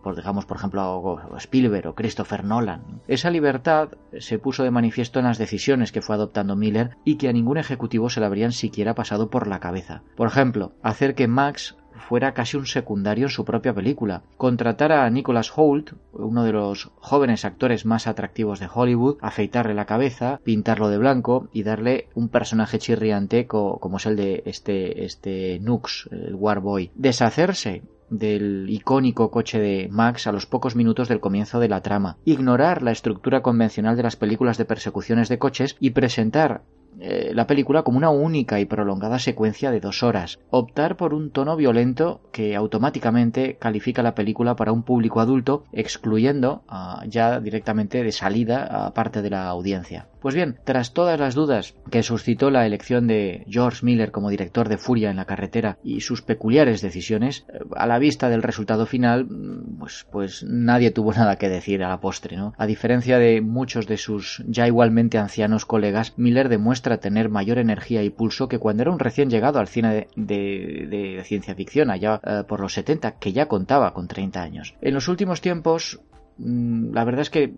por, 0.03 0.15
digamos 0.15 0.45
por 0.45 0.59
ejemplo 0.59 1.19
a 1.33 1.39
Spielberg 1.39 1.89
o 1.89 1.95
Christopher 1.95 2.45
Nolan. 2.45 3.01
Esa 3.09 3.31
libertad 3.31 3.89
se 4.19 4.39
puso 4.39 4.65
de 4.65 4.71
manifiesto 4.71 5.19
en 5.19 5.25
las 5.25 5.39
decisiones 5.39 5.93
que 5.93 6.03
fue 6.03 6.17
adoptando 6.17 6.57
Miller 6.57 6.99
y 7.07 7.17
que 7.17 7.31
a 7.31 7.33
ningún 7.33 7.57
ejecutivo 7.57 8.11
se 8.11 8.21
le 8.21 8.27
habrían 8.27 8.53
siquiera 8.53 8.95
pasado 8.95 9.31
por 9.31 9.47
la 9.47 9.61
cabeza. 9.61 10.03
Por 10.15 10.29
ejemplo, 10.29 10.73
hacer 10.83 11.15
que 11.15 11.27
Max 11.27 11.77
fuera 11.97 12.35
casi 12.35 12.57
un 12.57 12.67
secundario 12.67 13.27
en 13.27 13.31
su 13.31 13.45
propia 13.45 13.75
película. 13.75 14.23
Contratar 14.37 14.93
a 14.93 15.09
Nicholas 15.11 15.53
Holt, 15.55 15.93
uno 16.13 16.45
de 16.45 16.53
los 16.53 16.91
jóvenes 16.97 17.45
actores 17.45 17.87
más 17.87 18.07
atractivos 18.07 18.61
de 18.61 18.69
Hollywood, 18.73 19.19
afeitarle 19.21 19.75
la 19.75 19.87
cabeza, 19.87 20.41
pintarlo 20.45 20.89
de 20.89 20.99
blanco 20.99 21.49
y 21.53 21.63
darle 21.63 22.09
un 22.15 22.29
personaje 22.29 22.79
chirriante 22.79 23.47
como 23.47 23.97
es 23.97 24.07
el 24.07 24.17
de 24.17 24.43
este, 24.47 25.05
este 25.05 25.59
Nux, 25.61 26.09
el 26.11 26.35
Warboy. 26.35 26.91
Deshacerse 26.95 27.83
del 28.11 28.67
icónico 28.69 29.31
coche 29.31 29.59
de 29.59 29.89
Max 29.91 30.27
a 30.27 30.33
los 30.33 30.47
pocos 30.47 30.77
minutos 30.77 31.09
del 31.09 31.21
comienzo 31.21 31.59
de 31.59 31.69
la 31.69 31.81
trama, 31.81 32.19
ignorar 32.25 32.83
la 32.83 32.93
estructura 32.93 33.43
convencional 33.43 33.97
de 33.97 34.03
las 34.03 34.17
películas 34.17 34.59
de 34.59 34.65
persecuciones 34.65 35.29
de 35.29 35.39
coches 35.39 35.77
y 35.81 35.91
presentar 35.91 36.63
eh, 37.01 37.33
la 37.35 37.47
película 37.47 37.83
como 37.83 37.99
una 37.99 38.11
única 38.11 38.61
y 38.61 38.65
prolongada 38.65 39.19
secuencia 39.19 39.71
de 39.71 39.81
dos 39.81 40.03
horas. 40.03 40.39
Optar 40.51 40.97
por 40.97 41.15
un 41.15 41.31
tono 41.31 41.57
violento 41.57 42.21
que 42.33 42.57
automáticamente 42.57 43.57
califica 43.57 44.03
la 44.03 44.15
película 44.15 44.57
para 44.57 44.73
un 44.73 44.83
público 44.83 45.21
adulto, 45.21 45.65
excluyendo 45.73 46.63
ya 47.09 47.41
directamente 47.41 48.03
de 48.03 48.13
salida 48.13 48.87
a 48.87 48.95
parte 48.95 49.23
de 49.23 49.31
la 49.31 49.47
audiencia. 49.47 50.09
Pues 50.25 50.35
bien, 50.35 50.57
tras 50.65 50.95
todas 50.95 51.21
las 51.21 51.35
dudas 51.35 51.75
que 51.91 52.03
suscitó 52.03 52.49
la 52.51 52.65
elección 52.65 53.07
de 53.07 53.45
George 53.47 53.85
Miller 53.85 54.11
como 54.11 54.31
director 54.31 54.71
de 54.71 54.79
Furia 54.79 55.11
en 55.11 55.17
la 55.17 55.27
carretera 55.27 55.77
y 55.85 56.01
sus 56.01 56.23
peculiares 56.23 56.81
decisiones, 56.81 57.45
eh, 57.53 57.59
a 57.77 57.87
la 57.87 57.99
vista 57.99 58.31
del 58.31 58.43
resultado 58.43 58.87
final, 58.87 59.27
mm, 59.27 59.77
pues, 59.79 60.07
pues 60.11 60.43
nadie 60.43 60.93
tuvo 60.93 61.13
nada 61.13 61.37
que 61.37 61.51
decir 61.51 61.85
a 61.85 61.91
la 61.91 62.01
postre, 62.01 62.39
¿no? 62.39 62.55
A 62.57 62.65
diferencia 62.65 63.19
de 63.19 63.43
muchos 63.43 63.87
de 63.87 63.99
sus 63.99 64.43
ya 64.49 64.67
igualmente 64.67 65.19
ancianos 65.19 65.67
colegas, 65.67 66.15
Miller 66.17 66.49
demuestra 66.49 67.01
tener 67.01 67.29
mayor 67.29 67.59
energía 67.59 68.03
y 68.03 68.09
pulso 68.09 68.49
que 68.49 68.59
cuando 68.59 68.85
era 68.85 68.93
un 68.93 69.01
recién 69.01 69.29
llegado 69.29 69.59
al 69.59 69.69
cine 69.69 70.09
de, 70.17 71.21
ciencia 71.27 71.55
ficción, 71.55 71.91
allá 71.91 72.23
eh, 72.25 72.45
por 72.49 72.61
los 72.61 72.73
70, 72.73 73.19
que 73.19 73.35
ya 73.35 73.45
contaba 73.45 73.93
con 73.93 74.09
30 74.09 74.41
años. 74.41 74.75
En 74.81 74.95
los 74.95 75.07
últimos 75.07 75.43
tiempos, 75.43 76.01
mm, 76.39 76.95
la 76.95 77.05
verdad 77.05 77.21
es 77.21 77.29
que 77.29 77.53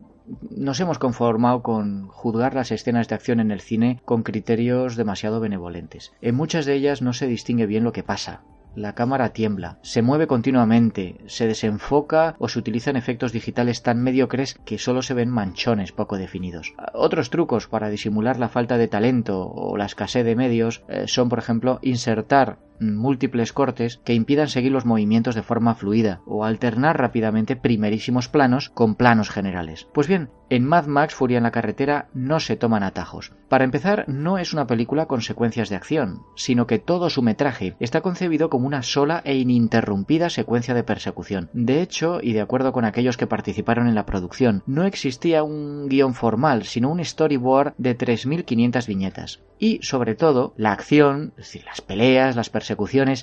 nos 0.50 0.80
hemos 0.80 0.98
conformado 0.98 1.62
con 1.62 2.08
juzgar 2.08 2.54
las 2.54 2.72
escenas 2.72 3.08
de 3.08 3.14
acción 3.14 3.40
en 3.40 3.50
el 3.50 3.60
cine 3.60 4.00
con 4.04 4.22
criterios 4.22 4.96
demasiado 4.96 5.40
benevolentes. 5.40 6.12
En 6.20 6.34
muchas 6.34 6.66
de 6.66 6.74
ellas 6.74 7.02
no 7.02 7.12
se 7.12 7.26
distingue 7.26 7.66
bien 7.66 7.84
lo 7.84 7.92
que 7.92 8.02
pasa. 8.02 8.42
La 8.76 8.94
cámara 8.94 9.30
tiembla, 9.30 9.78
se 9.80 10.02
mueve 10.02 10.26
continuamente, 10.26 11.16
se 11.28 11.46
desenfoca 11.46 12.36
o 12.38 12.46
se 12.50 12.58
utilizan 12.58 12.96
efectos 12.96 13.32
digitales 13.32 13.82
tan 13.82 14.02
mediocres 14.02 14.60
que 14.66 14.76
solo 14.76 15.00
se 15.00 15.14
ven 15.14 15.30
manchones 15.30 15.92
poco 15.92 16.18
definidos. 16.18 16.74
Otros 16.92 17.30
trucos 17.30 17.68
para 17.68 17.88
disimular 17.88 18.38
la 18.38 18.50
falta 18.50 18.76
de 18.76 18.86
talento 18.86 19.48
o 19.48 19.78
la 19.78 19.86
escasez 19.86 20.26
de 20.26 20.36
medios 20.36 20.84
eh, 20.88 21.04
son, 21.06 21.30
por 21.30 21.38
ejemplo, 21.38 21.78
insertar 21.80 22.58
múltiples 22.80 23.52
cortes 23.52 24.00
que 24.04 24.14
impidan 24.14 24.48
seguir 24.48 24.72
los 24.72 24.86
movimientos 24.86 25.34
de 25.34 25.42
forma 25.42 25.74
fluida 25.74 26.20
o 26.26 26.44
alternar 26.44 26.98
rápidamente 26.98 27.56
primerísimos 27.56 28.28
planos 28.28 28.70
con 28.70 28.94
planos 28.94 29.30
generales. 29.30 29.88
Pues 29.92 30.08
bien, 30.08 30.30
en 30.48 30.64
Mad 30.64 30.86
Max 30.86 31.14
Furia 31.14 31.38
en 31.38 31.42
la 31.42 31.50
carretera 31.50 32.08
no 32.14 32.38
se 32.38 32.56
toman 32.56 32.84
atajos. 32.84 33.32
Para 33.48 33.64
empezar, 33.64 34.04
no 34.08 34.38
es 34.38 34.52
una 34.52 34.66
película 34.66 35.06
con 35.06 35.20
secuencias 35.20 35.68
de 35.68 35.76
acción, 35.76 36.22
sino 36.36 36.66
que 36.66 36.78
todo 36.78 37.10
su 37.10 37.22
metraje 37.22 37.74
está 37.80 38.00
concebido 38.00 38.48
como 38.48 38.66
una 38.66 38.82
sola 38.82 39.22
e 39.24 39.36
ininterrumpida 39.36 40.30
secuencia 40.30 40.74
de 40.74 40.84
persecución. 40.84 41.50
De 41.52 41.82
hecho, 41.82 42.20
y 42.22 42.32
de 42.32 42.40
acuerdo 42.40 42.72
con 42.72 42.84
aquellos 42.84 43.16
que 43.16 43.26
participaron 43.26 43.88
en 43.88 43.94
la 43.94 44.06
producción, 44.06 44.62
no 44.66 44.84
existía 44.84 45.42
un 45.42 45.88
guion 45.88 46.14
formal, 46.14 46.64
sino 46.64 46.90
un 46.90 47.04
storyboard 47.04 47.74
de 47.78 47.96
3.500 47.98 48.86
viñetas. 48.86 49.40
Y, 49.58 49.80
sobre 49.82 50.14
todo, 50.14 50.52
la 50.56 50.72
acción, 50.72 51.32
es 51.38 51.46
decir, 51.46 51.64
las 51.64 51.80
peleas, 51.80 52.36
las 52.36 52.50
persecuciones, 52.50 52.65